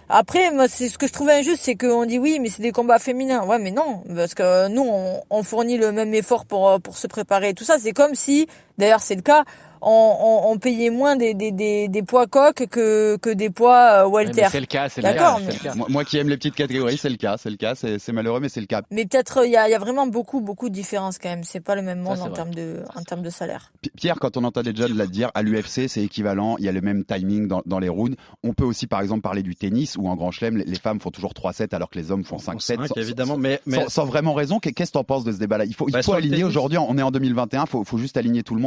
[0.09, 2.71] après, moi, c'est ce que je trouvais injuste, c'est qu'on dit oui, mais c'est des
[2.71, 3.45] combats féminins.
[3.45, 4.89] Ouais, mais non, parce que nous,
[5.31, 7.51] on, fournit le même effort pour euh, pour se préparer.
[7.51, 8.47] et Tout ça, c'est comme si,
[8.79, 9.45] d'ailleurs, c'est le cas,
[9.83, 10.16] on,
[10.49, 14.09] on, on payait moins des, des, des, des poids coques que que des poids euh,
[14.09, 15.74] Ouais, mais c'est le cas, c'est le cas, mais- c'est le cas.
[15.74, 18.41] Moi, moi qui aime les petites catégories, c'est le cas, c'est le cas, c'est malheureux,
[18.41, 18.83] mais c'est le cas.
[18.91, 21.45] Mais peut-être il y a, il y a vraiment beaucoup beaucoup de différences quand même.
[21.45, 23.70] C'est pas le même monde en termes de en termes de salaire.
[23.83, 26.68] Pi- Pierre, quand on entend des jeunes la dire, à l'UFC, c'est équivalent, il y
[26.68, 28.16] a le même timing dans, dans les rounds.
[28.43, 31.11] On peut aussi, par exemple, parler du tennis, où en Grand Chelem, les, femmes font
[31.11, 32.61] toujours 3-7 alors que les hommes font 5-7.
[32.61, 34.59] cinq, sans- évidemment, sans- mais- mais- sans, sans vraiment raison.
[34.59, 35.64] Qu'est- Qu'est-ce que t'en penses de ce débat-là?
[35.66, 38.16] Il faut, il Bah, faut aligner aujourd'hui, on est en 2021, il faut, faut juste
[38.16, 38.66] aligner tout le monde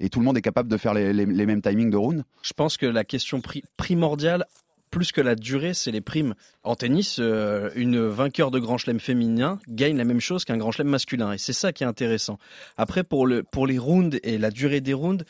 [0.00, 1.12] et, tout le monde est capable de faire les,
[1.46, 2.24] mêmes timings de rounds.
[2.42, 4.46] Je pense que la question pri- primordiale,
[4.90, 6.34] plus que la durée, c'est les primes.
[6.64, 10.72] En tennis, euh, une vainqueur de Grand Chelem féminin gagne la même chose qu'un Grand
[10.72, 12.38] Chelem masculin, et c'est ça qui est intéressant.
[12.76, 15.24] Après, pour le pour les rounds et la durée des rounds,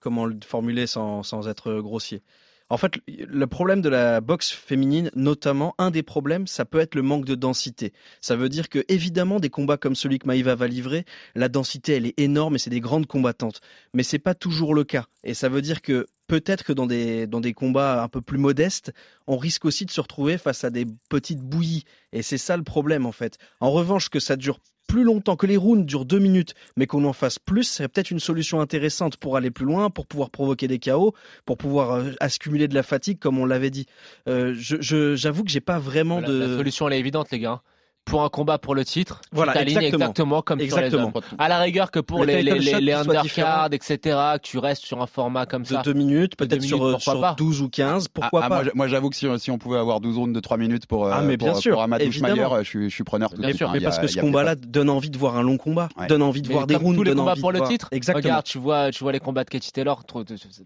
[0.00, 2.22] comment le formuler sans être grossier?
[2.70, 6.94] En fait, le problème de la boxe féminine, notamment, un des problèmes, ça peut être
[6.94, 7.92] le manque de densité.
[8.22, 11.04] Ça veut dire que, évidemment, des combats comme celui que Maïva va livrer,
[11.34, 13.60] la densité, elle est énorme et c'est des grandes combattantes.
[13.92, 15.04] Mais c'est pas toujours le cas.
[15.24, 18.38] Et ça veut dire que peut-être que dans des, dans des combats un peu plus
[18.38, 18.92] modestes,
[19.26, 21.84] on risque aussi de se retrouver face à des petites bouillies.
[22.12, 23.38] Et c'est ça le problème, en fait.
[23.60, 27.04] En revanche, que ça dure plus longtemps, que les rounds durent deux minutes, mais qu'on
[27.04, 30.68] en fasse plus, c'est peut-être une solution intéressante pour aller plus loin, pour pouvoir provoquer
[30.68, 31.14] des chaos,
[31.46, 33.86] pour pouvoir euh, accumuler de la fatigue, comme on l'avait dit.
[34.28, 36.34] Euh, je- je- J'avoue que j'ai pas vraiment La, de...
[36.38, 37.62] la solution elle est évidente les gars.
[38.04, 40.04] Pour un combat pour le titre, Voilà, tu t'alignes exactement.
[40.04, 41.10] exactement comme Exactement.
[41.10, 41.26] sur les.
[41.38, 43.98] À la rigueur que pour Le les, les, les, les undercards, etc.,
[44.34, 45.80] que tu restes sur un format comme de ça.
[45.82, 48.48] deux minutes, De deux peut-être sur, minutes, euh, sur pas 12 ou 15, pourquoi Ah,
[48.50, 51.06] pas Moi, j'avoue que si, si on pouvait avoir 12 rounds de 3 minutes pour,
[51.06, 52.12] euh, Ah, mais bien pour, sûr, pour.
[52.12, 53.58] Schmayer, je suis, je suis preneur tout de Bien suite.
[53.58, 56.06] sûr, mais parce que ce combat-là donne envie de voir un long combat, Ouais.
[56.06, 57.58] donne envie de Mais voir des rounds, tous les donne combats envie pour de le
[57.60, 57.88] voir- titre.
[57.90, 58.22] Exactement.
[58.22, 60.02] Regarde, tu vois, tu vois les combats de Katie Taylor,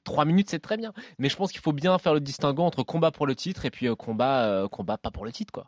[0.05, 0.93] 3 minutes c'est très bien.
[1.21, 3.71] Mais je pense qu'il faut bien faire le distinguo entre combat pour le titre et
[3.71, 5.67] puis euh, combat, euh, combat pas pour le titre quoi.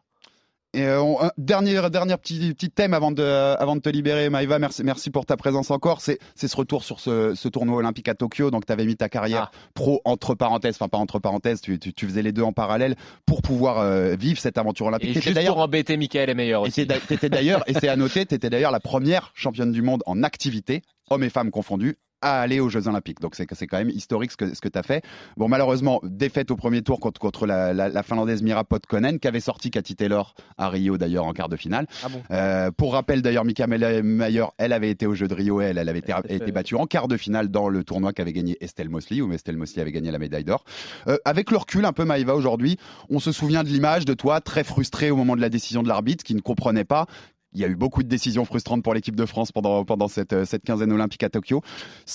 [0.72, 4.30] Et euh, on- un dernier, dernier petit, petit thème avant de, avant de te libérer,
[4.30, 4.58] Maïva.
[4.60, 6.00] Merci, merci pour ta présence encore.
[6.00, 8.52] C'est, c'est ce retour sur ce, ce tournoi olympique à Tokyo.
[8.52, 11.92] Donc, tu avais mis ta carrière pro entre parenthèses, enfin pas entre parenthèses, tu, tu,
[11.92, 12.94] tu faisais les deux en parallèle
[13.26, 15.10] pour pouvoir euh, vivre cette aventure olympique.
[15.10, 16.86] Et T'étais juste pour embêter Michael est meilleur et aussi.
[16.86, 20.04] t'étais t'étais d'ailleurs, et c'est à noter, tu étais d'ailleurs la première championne du monde
[20.06, 23.20] en activité, hommes et femmes confondus, à aller aux Jeux Olympiques.
[23.20, 25.02] Donc c'est c'est quand même historique ce que, ce que tu as fait.
[25.36, 29.28] Bon, malheureusement, défaite au premier tour contre, contre la, la, la Finlandaise Mira Potkonen, qui
[29.28, 31.86] avait sorti Cathy Taylor à Rio d'ailleurs en quart de finale.
[32.04, 32.22] Ah bon?
[32.30, 35.88] Euh, pour rappel d'ailleurs, Mika Mayer, elle avait été aux Jeux de Rio, elle, elle
[35.88, 39.20] avait été, été battue en quart de finale dans le tournoi qu'avait gagné Estelle Mosley,
[39.20, 40.64] où Estelle Mosley avait gagné la médaille d'or.
[41.08, 44.40] Euh, avec le recul, un peu Maïva aujourd'hui, on se souvient de l'image de toi
[44.40, 47.06] très frustré au moment de la décision de l'arbitre, qui ne comprenait pas.
[47.52, 50.32] Il y a eu beaucoup de décisions frustrantes pour l'équipe de France pendant, pendant cette,
[50.32, 51.62] euh, cette quinzaine olympique à Tokyo.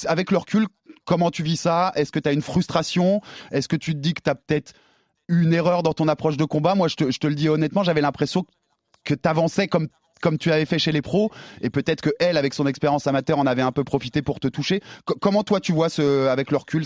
[0.05, 0.67] Avec le recul,
[1.03, 1.91] comment tu vis ça?
[1.95, 3.21] Est-ce que tu as une frustration?
[3.51, 4.73] Est-ce que tu te dis que tu as peut-être
[5.27, 6.75] eu une erreur dans ton approche de combat?
[6.75, 8.45] Moi, je te, je te le dis honnêtement, j'avais l'impression
[9.03, 9.87] que tu avançais comme
[10.21, 11.29] comme tu avais fait chez les pros,
[11.61, 14.47] et peut-être que elle, avec son expérience amateur, en avait un peu profité pour te
[14.47, 14.81] toucher.
[15.03, 16.83] Co- comment toi tu vois ce, avec le recul,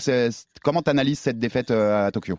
[0.62, 2.38] comment tu analyses cette défaite euh, à Tokyo?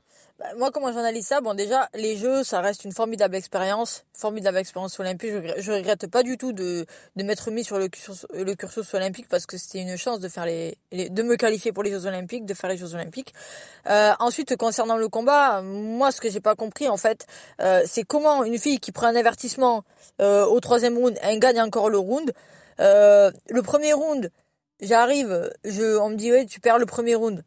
[0.58, 5.00] Moi, comment j'analyse ça Bon, déjà, les Jeux, ça reste une formidable expérience, formidable expérience
[5.00, 5.32] olympique.
[5.58, 6.86] Je, regrette, pas du tout de,
[7.16, 10.28] de m'être mis sur le cursus, le cursus olympique parce que c'était une chance de
[10.28, 13.34] faire les, de me qualifier pour les Jeux olympiques, de faire les Jeux olympiques.
[13.88, 17.26] Euh, ensuite, concernant le combat, moi, ce que j'ai pas compris, en fait,
[17.62, 19.84] euh, c'est comment une fille qui prend un avertissement
[20.22, 22.34] euh, au troisième round, elle gagne encore le round.
[22.80, 24.32] Euh, le premier round,
[24.80, 27.44] j'arrive, je, on me dit ouais, tu perds le premier round.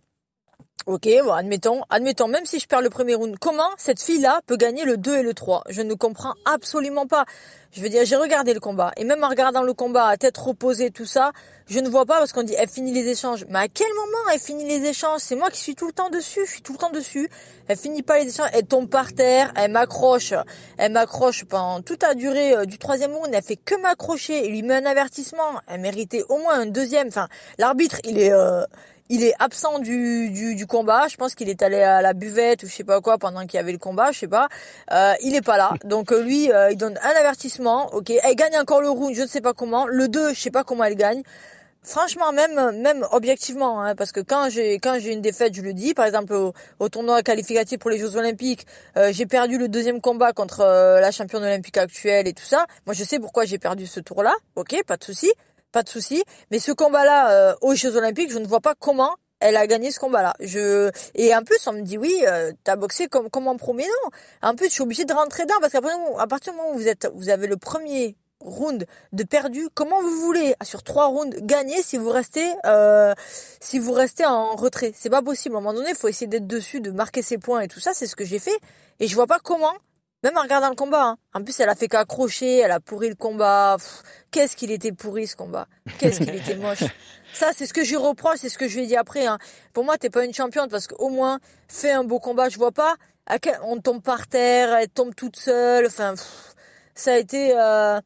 [0.86, 4.58] Ok, bon, admettons, admettons, même si je perds le premier round, comment cette fille-là peut
[4.58, 7.24] gagner le 2 et le 3 Je ne comprends absolument pas.
[7.72, 10.36] Je veux dire, j'ai regardé le combat, et même en regardant le combat à tête
[10.36, 11.32] reposée, tout ça,
[11.68, 13.46] je ne vois pas parce qu'on dit elle finit les échanges.
[13.48, 15.20] Mais à quel moment elle finit les échanges?
[15.20, 17.30] C'est moi qui suis tout le temps dessus, je suis tout le temps dessus.
[17.66, 20.34] Elle finit pas les échanges, elle tombe par terre, elle m'accroche,
[20.76, 24.50] elle m'accroche pendant toute la durée euh, du troisième round, elle fait que m'accrocher, il
[24.50, 27.08] lui met un avertissement, elle méritait au moins un deuxième.
[27.08, 28.32] Enfin, l'arbitre, il est...
[28.34, 28.66] Euh,
[29.10, 31.08] il est absent du, du, du combat.
[31.08, 33.54] Je pense qu'il est allé à la buvette ou je sais pas quoi pendant qu'il
[33.54, 34.48] y avait le combat, je sais pas.
[34.92, 35.72] Euh, il est pas là.
[35.84, 37.92] Donc euh, lui, euh, il donne un avertissement.
[37.94, 39.86] Ok, elle gagne encore le round, je ne sais pas comment.
[39.86, 41.22] Le 2, je sais pas comment elle gagne.
[41.82, 45.74] Franchement, même même objectivement, hein, parce que quand j'ai quand j'ai une défaite, je le
[45.74, 45.92] dis.
[45.92, 46.32] Par exemple,
[46.78, 51.10] au, tournoi qualificatif pour les Jeux Olympiques, euh, j'ai perdu le deuxième combat contre la
[51.10, 52.64] championne olympique actuelle et tout ça.
[52.86, 54.32] Moi, je sais pourquoi j'ai perdu ce tour-là.
[54.56, 55.30] Ok, pas de souci
[55.74, 56.22] pas de souci.
[56.50, 59.90] Mais ce combat-là euh, aux Jeux Olympiques, je ne vois pas comment elle a gagné
[59.90, 60.32] ce combat-là.
[60.40, 63.84] Je et en plus on me dit oui, euh, t'as boxé comme comme en premier
[63.84, 64.10] non.
[64.42, 65.82] En plus je suis obligée de rentrer dedans parce qu'à
[66.26, 70.16] partir du moment où vous êtes, vous avez le premier round de perdu, comment vous
[70.20, 73.12] voulez sur trois rounds gagner si vous restez euh,
[73.60, 74.92] si vous restez en retrait?
[74.96, 75.56] C'est pas possible.
[75.56, 77.80] À un moment donné, il faut essayer d'être dessus, de marquer ses points et tout
[77.80, 77.92] ça.
[77.94, 78.58] C'est ce que j'ai fait
[79.00, 79.74] et je vois pas comment
[80.24, 81.04] même en regardant le combat.
[81.04, 81.16] Hein.
[81.34, 83.76] En plus, elle a fait qu'accrocher, elle a pourri le combat.
[84.34, 85.68] Qu'est-ce qu'il était pourri ce combat?
[86.00, 86.82] Qu'est-ce qu'il était moche?
[87.32, 89.26] Ça, c'est ce que je reproche, c'est ce que je lui ai dit après.
[89.26, 89.38] Hein.
[89.72, 92.48] Pour moi, t'es pas une championne parce qu'au moins, fais un beau combat.
[92.48, 92.96] Je vois pas.
[93.26, 93.56] À quel...
[93.62, 95.86] On tombe par terre, elle tombe toute seule.
[95.86, 96.16] Enfin,
[96.96, 97.54] ça a été.
[97.56, 98.00] Euh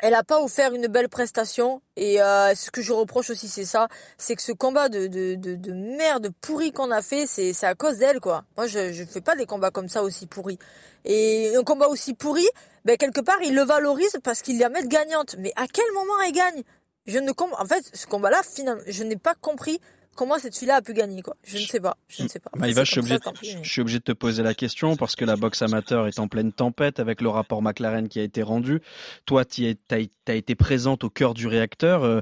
[0.00, 3.64] elle a pas offert une belle prestation et euh, ce que je reproche aussi c'est
[3.64, 3.88] ça
[4.18, 7.66] c'est que ce combat de, de, de, de merde pourri qu'on a fait c'est c'est
[7.66, 10.58] à cause d'elle quoi moi je je fais pas des combats comme ça aussi pourris
[11.04, 12.46] et un combat aussi pourri
[12.86, 16.20] ben quelque part il le valorise parce qu'il la met gagnante mais à quel moment
[16.24, 16.62] elle gagne?
[17.06, 19.80] Je ne comprends en fait ce combat là finalement je n'ai pas compris
[20.14, 22.50] comment cette fille-là a pu gagner quoi Je ne sais pas, je ne sais pas.
[22.56, 25.24] Maïva, je suis obligé, de, je suis obligé de te poser la question parce que
[25.24, 28.80] la boxe amateur est en pleine tempête avec le rapport McLaren qui a été rendu.
[29.26, 32.04] Toi, tu as, été présente au cœur du réacteur.
[32.04, 32.20] Euh,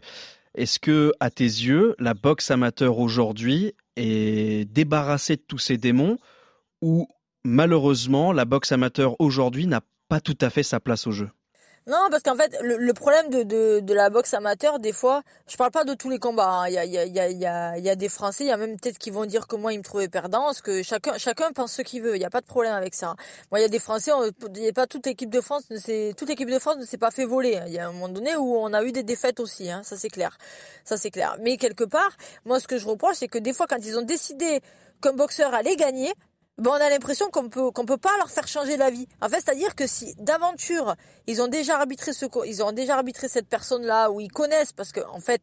[0.54, 6.18] est-ce que, à tes yeux, la boxe amateur aujourd'hui est débarrassée de tous ces démons
[6.82, 7.06] ou
[7.44, 11.30] malheureusement la boxe amateur aujourd'hui n'a pas tout à fait sa place au jeu
[11.86, 15.70] non, parce qu'en fait, le, problème de, de, la boxe amateur, des fois, je parle
[15.70, 16.48] pas de tous les combats.
[16.48, 16.68] Hein.
[16.68, 19.10] Il, y a, y a, y a, des Français, il y a même peut-être qui
[19.10, 22.00] vont dire que moi, ils me trouvaient perdant, parce que chacun, chacun pense ce qu'il
[22.00, 22.16] veut.
[22.16, 23.16] Il n'y a pas de problème avec ça.
[23.50, 24.12] Moi, il y a des Français,
[24.56, 27.26] il a pas toute l'équipe de France, toute l'équipe de France ne s'est pas fait
[27.26, 27.60] voler.
[27.66, 29.82] Il y a un moment donné où on a eu des défaites aussi, hein.
[29.84, 30.38] ça c'est clair.
[30.86, 31.36] Ça c'est clair.
[31.42, 32.12] Mais quelque part,
[32.46, 34.62] moi, ce que je reproche, c'est que des fois, quand ils ont décidé
[35.02, 36.14] qu'un boxeur allait gagner,
[36.58, 39.06] bon, on a l'impression qu'on peut qu'on peut pas leur faire changer la vie.
[39.20, 40.94] En fait, c'est-à-dire que si d'aventure
[41.26, 44.92] ils ont déjà arbitré ce ils ont déjà arbitré cette personne-là ou ils connaissent parce
[44.92, 45.42] que en fait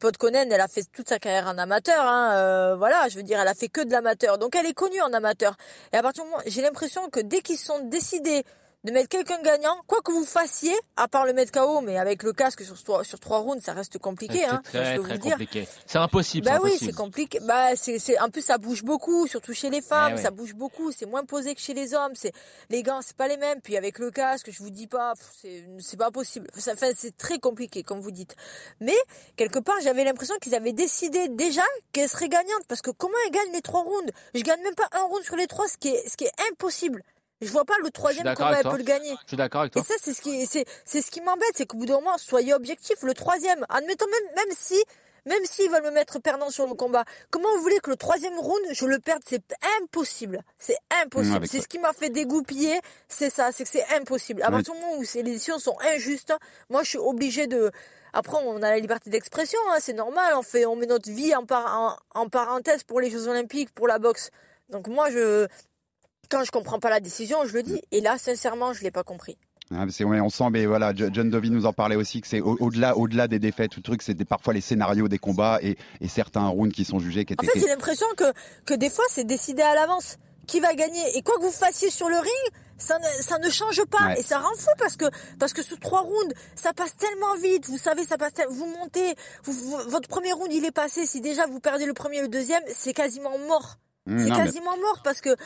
[0.00, 3.40] Podkonen elle a fait toute sa carrière en amateur hein, euh, voilà, je veux dire
[3.40, 4.38] elle a fait que de l'amateur.
[4.38, 5.56] Donc elle est connue en amateur.
[5.92, 8.44] Et à partir du moment j'ai l'impression que dès qu'ils sont décidés
[8.84, 12.22] de mettre quelqu'un gagnant, quoi que vous fassiez, à part le mettre KO, mais avec
[12.22, 14.60] le casque sur trois, sur trois rounds, ça reste compliqué, hein.
[14.64, 15.68] Très, très compliqué.
[15.86, 16.46] C'est impossible.
[16.46, 17.38] Bah oui, c'est compliqué.
[17.40, 20.90] Bah c'est, c'est, en plus ça bouge beaucoup, surtout chez les femmes, ça bouge beaucoup.
[20.92, 22.12] C'est moins posé que chez les hommes.
[22.14, 22.32] C'est
[22.70, 23.60] les gants, c'est pas les mêmes.
[23.60, 26.48] Puis avec le casque, je vous dis pas, c'est, c'est pas possible.
[26.56, 28.34] Enfin, c'est très compliqué, comme vous dites.
[28.80, 28.96] Mais
[29.36, 31.62] quelque part, j'avais l'impression qu'ils avaient décidé déjà
[31.92, 34.12] qu'elle serait gagnante, parce que comment elle gagne les trois rounds?
[34.34, 36.32] Je gagne même pas un round sur les trois, ce qui est, ce qui est
[36.50, 37.02] impossible.
[37.42, 39.10] Je vois pas le troisième comment elle peut le gagner.
[39.22, 39.82] Je suis d'accord avec toi.
[39.82, 42.16] Et ça, c'est ce qui, c'est, c'est ce qui m'embête, c'est qu'au bout d'un moment,
[42.16, 43.02] soyez objectif.
[43.02, 44.80] Le troisième, admettons même, même si,
[45.26, 48.38] même s'ils veulent me mettre perdant sur le combat, comment vous voulez que le troisième
[48.38, 49.22] round, je le perde?
[49.28, 49.42] C'est
[49.80, 50.42] impossible.
[50.58, 51.46] C'est impossible.
[51.48, 52.80] C'est ce qui m'a fait dégoupiller.
[53.08, 54.42] C'est ça, c'est que c'est impossible.
[54.42, 56.32] À partir du moment où ces décisions sont injustes,
[56.70, 57.72] moi, je suis obligé de,
[58.12, 60.34] après, on a la liberté d'expression, hein, c'est normal.
[60.36, 63.72] On fait, on met notre vie en, par, en, en parenthèse pour les Jeux Olympiques,
[63.74, 64.30] pour la boxe.
[64.68, 65.48] Donc moi, je,
[66.32, 67.80] quand je comprends pas la décision, je le dis.
[67.92, 69.36] Et là, sincèrement, je l'ai pas compris.
[69.74, 73.26] Ah, on sent, mais voilà, John Dovey nous en parlait aussi que c'est au-delà, au-delà
[73.26, 76.84] des défaites, tout truc, c'est parfois les scénarios des combats et, et, certains rounds qui
[76.84, 77.24] sont jugés.
[77.24, 77.46] Qui étaient...
[77.46, 78.24] En fait, j'ai l'impression que
[78.66, 81.16] que des fois, c'est décidé à l'avance qui va gagner?
[81.16, 84.20] Et quoi que vous fassiez sur le ring, ça ne, ça ne change pas ouais.
[84.20, 85.04] et ça rend fou parce que
[85.38, 89.14] parce que sous trois rounds ça passe tellement vite vous savez ça passe vous montez
[89.44, 92.22] vous, vous, votre premier round il est passé si déjà vous perdez le premier et
[92.22, 93.76] le deuxième c'est quasiment mort
[94.06, 94.82] mmh, c'est quasiment mais...
[94.82, 95.36] mort parce que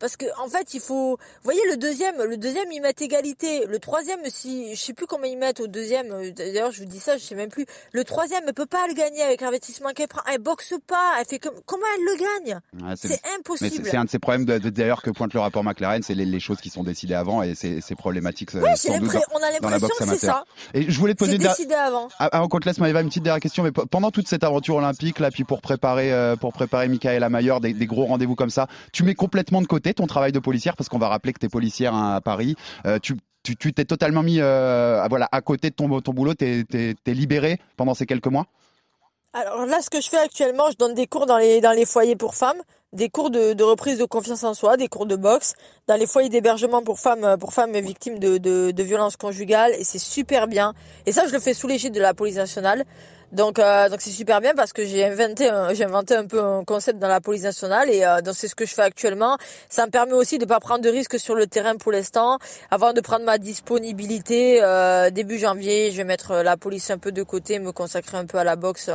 [0.00, 1.16] Parce que en fait, il faut.
[1.18, 3.66] Vous voyez, le deuxième, le deuxième, ils mettent égalité.
[3.66, 6.10] Le troisième, si je sais plus comment ils mettent au deuxième.
[6.10, 7.66] euh, D'ailleurs, je vous dis ça, je sais même plus.
[7.92, 10.22] Le troisième, elle peut pas le gagner avec l'investissement qu'elle prend.
[10.32, 11.12] Elle boxe pas.
[11.20, 11.54] Elle fait comme.
[11.66, 13.84] Comment elle le gagne Ouais, C'est impossible.
[13.84, 16.60] c'est un de ces problèmes d'ailleurs que pointe le rapport McLaren, c'est les, les choses
[16.60, 18.54] qui sont décidées avant et c'est problématique.
[18.54, 20.44] euh, Ouais, j'ai sans doute l'impression- dans- on a l'impression que c'est ça.
[20.74, 22.08] Et je voulais te poser C'est une der- décidé avant.
[22.18, 23.62] Ah, Avant qu'on te laisse, Maëva, une petite dernière question.
[23.64, 27.28] Mais pe- pendant toute cette aventure olympique, là, puis pour préparer, euh, pour préparer Michaela
[27.28, 30.38] Mayer, des, des gros rendez-vous comme ça, tu mets complètement de côté ton travail de
[30.38, 32.56] policière parce qu'on va rappeler que tu es policière hein, à Paris.
[32.86, 33.16] Euh, tu
[33.72, 36.34] t'es totalement mis euh, à- côté de ton boulot.
[36.34, 38.46] T'es t'es libéré pendant ces quelques mois?
[39.32, 42.34] Alors là, ce que je fais actuellement, je donne des cours dans les, foyers pour
[42.34, 42.60] femmes,
[42.92, 45.54] des cours de, reprise de confiance en soi, des cours de boxe,
[45.86, 49.84] dans les foyers d'hébergement pour femmes, pour femmes victimes de, de, de violences conjugales, et
[49.84, 50.74] c'est super bien.
[51.06, 52.84] Et ça, je le fais sous l'égide de la police nationale.
[53.32, 56.42] Donc, euh, donc c'est super bien parce que j'ai inventé, un, j'ai inventé un peu
[56.42, 59.36] un concept dans la police nationale et euh, donc c'est ce que je fais actuellement.
[59.68, 62.38] Ça me permet aussi de pas prendre de risques sur le terrain pour l'instant,
[62.70, 64.60] avant de prendre ma disponibilité.
[64.62, 68.26] Euh, début janvier, je vais mettre la police un peu de côté, me consacrer un
[68.26, 68.90] peu à la boxe.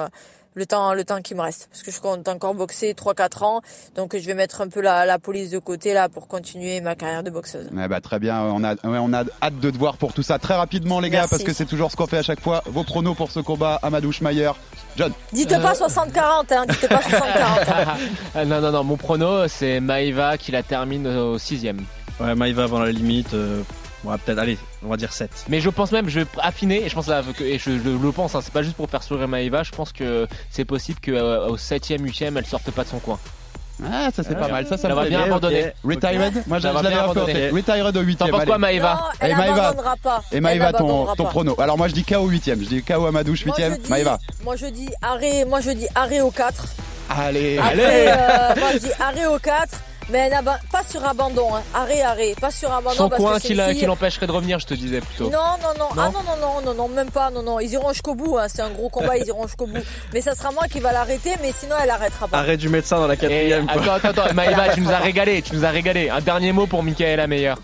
[0.55, 3.13] Euh, le temps le temps qui me reste parce que je compte encore boxer 3
[3.13, 3.61] 4 ans
[3.95, 6.95] donc je vais mettre un peu la, la police de côté là pour continuer ma
[6.95, 7.67] carrière de boxeuse.
[7.73, 10.23] Ouais, bah, très bien, on a, ouais, on a hâte de te voir pour tout
[10.23, 10.39] ça.
[10.39, 12.63] Très rapidement, les gars, parce que c'est toujours ce qu'on fait à chaque fois.
[12.65, 14.51] Vos pronos pour ce combat, Amadou Schmayer.
[14.97, 15.11] John.
[15.33, 17.59] Dites pas 60 40 hein, dites pas 60 40.
[18.35, 21.81] Ah, non, non, non, mon prono, c'est Maïva qui la termine au sixième.
[22.19, 23.33] Ouais, Maïva avant la limite.
[23.33, 23.61] euh,
[24.05, 25.29] ouais, peut-être, allez, on va dire 7.
[25.49, 28.11] Mais je pense même, je vais affiner, et je pense là, et je, je le
[28.11, 31.57] pense, hein, c'est pas juste pour faire sourire Maïva, je pense que c'est possible qu'au
[31.57, 33.19] 7ème, 8ème, elle sorte pas de son coin.
[33.83, 35.65] Ah, ça c'est pas mal, ça, ça va bien bien, abandonner.
[35.83, 35.91] ok.
[35.95, 36.43] Retired?
[36.47, 37.33] Moi, je l'avais bien un peu en abandonner.
[37.33, 37.51] tête.
[37.53, 40.23] Retired au 8 T'en penses quoi, Maëva Non, elle Et abandonnera pas.
[40.31, 41.59] Et Maëva, ton, ton prono.
[41.59, 44.17] Alors moi je dis KO 8 Je dis KO Amadouche 8 Moi, je dis- Maëva.
[44.45, 46.65] Moi je dis arrêt, moi je dis arrêt au 4.
[47.09, 49.67] Allez, Après, euh, moi je dis arrêt au 4,
[50.09, 50.29] mais
[50.71, 51.61] pas sur abandon, hein.
[51.73, 52.95] arrêt, arrêt, pas sur abandon.
[52.95, 55.25] Son parce coin que c'est qui l'empêcherait de revenir, je te disais plutôt.
[55.25, 57.71] Non, non, non, Non ah non, non, non, non, non, même pas, non, non, ils
[57.73, 58.47] iront jusqu'au bout, hein.
[58.47, 59.83] c'est un gros combat, ils iront jusqu'au bout.
[60.13, 62.37] Mais ça sera moi qui va l'arrêter, mais sinon elle arrêtera pas.
[62.37, 63.67] Arrêt du médecin dans la quatrième.
[63.69, 66.09] Attends, attends, attends, Maëva, tu nous as régalé, tu nous as régalé.
[66.09, 67.55] Un dernier mot pour Michaela Meyer.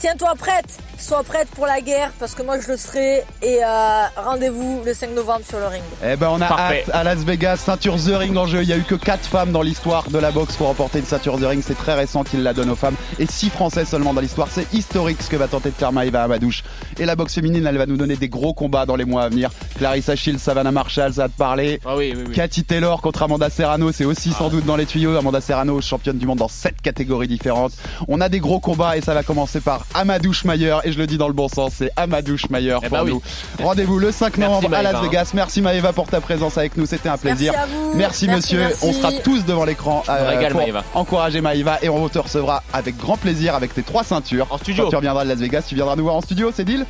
[0.00, 4.02] Tiens-toi prête, sois prête pour la guerre, parce que moi je le serai, et euh,
[4.16, 5.82] rendez-vous le 5 novembre sur le ring.
[6.02, 6.84] Eh ben on a Parfait.
[6.88, 8.62] hâte à Las Vegas, ceinture The Ring en jeu.
[8.62, 11.04] Il y a eu que 4 femmes dans l'histoire de la boxe pour remporter une
[11.04, 11.62] ceinture The Ring.
[11.66, 12.94] C'est très récent qu'il la donne aux femmes.
[13.18, 14.48] Et 6 français seulement dans l'histoire.
[14.50, 16.64] C'est historique ce que va tenter de faire Maïva Amadouche.
[16.98, 19.28] Et la boxe féminine, elle va nous donner des gros combats dans les mois à
[19.28, 19.50] venir.
[19.76, 21.78] Clarissa Shields, Savannah Marshall, ça va te parler.
[21.84, 22.34] Ah oui, oui, oui.
[22.34, 25.14] Cathy Taylor contre Amanda Serrano, c'est aussi sans doute dans les tuyaux.
[25.14, 27.72] Amanda Serrano, championne du monde dans 7 catégories différentes.
[28.08, 30.76] On a des gros combats et ça va commencer par Amadou Schmayer.
[30.84, 33.12] Et je le dis dans le bon sens, c'est Amadou Schmayer Eh pour bah oui.
[33.12, 33.22] nous.
[33.64, 35.00] Rendez-vous le 5 Merci, novembre à Las hein.
[35.02, 35.30] Vegas.
[35.34, 37.52] Merci Maëva pour ta présence avec nous, c'était un plaisir.
[37.56, 37.96] Merci à vous.
[37.96, 38.58] Merci, Merci, monsieur.
[38.60, 38.86] merci.
[38.86, 40.84] On sera tous devant l'écran euh, régale, pour Maëva.
[40.94, 44.46] encourager Maëva et on te recevra avec grand plaisir avec tes trois ceintures.
[44.50, 44.84] En studio.
[44.84, 46.86] Quand tu reviendras de Las Vegas, tu viendras nous voir en studio, c'est deal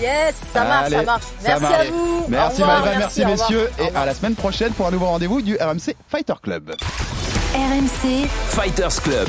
[0.00, 1.22] Yes, ça marche, Allez, ça marche.
[1.22, 1.74] ça Merci marche.
[1.74, 2.24] à vous.
[2.28, 5.54] Merci revoir, Maëva, merci, messieurs et à la semaine prochaine pour un nouveau rendez-vous du
[5.56, 6.74] RMC Fighter Club.
[7.54, 9.28] RMC Fighters Club.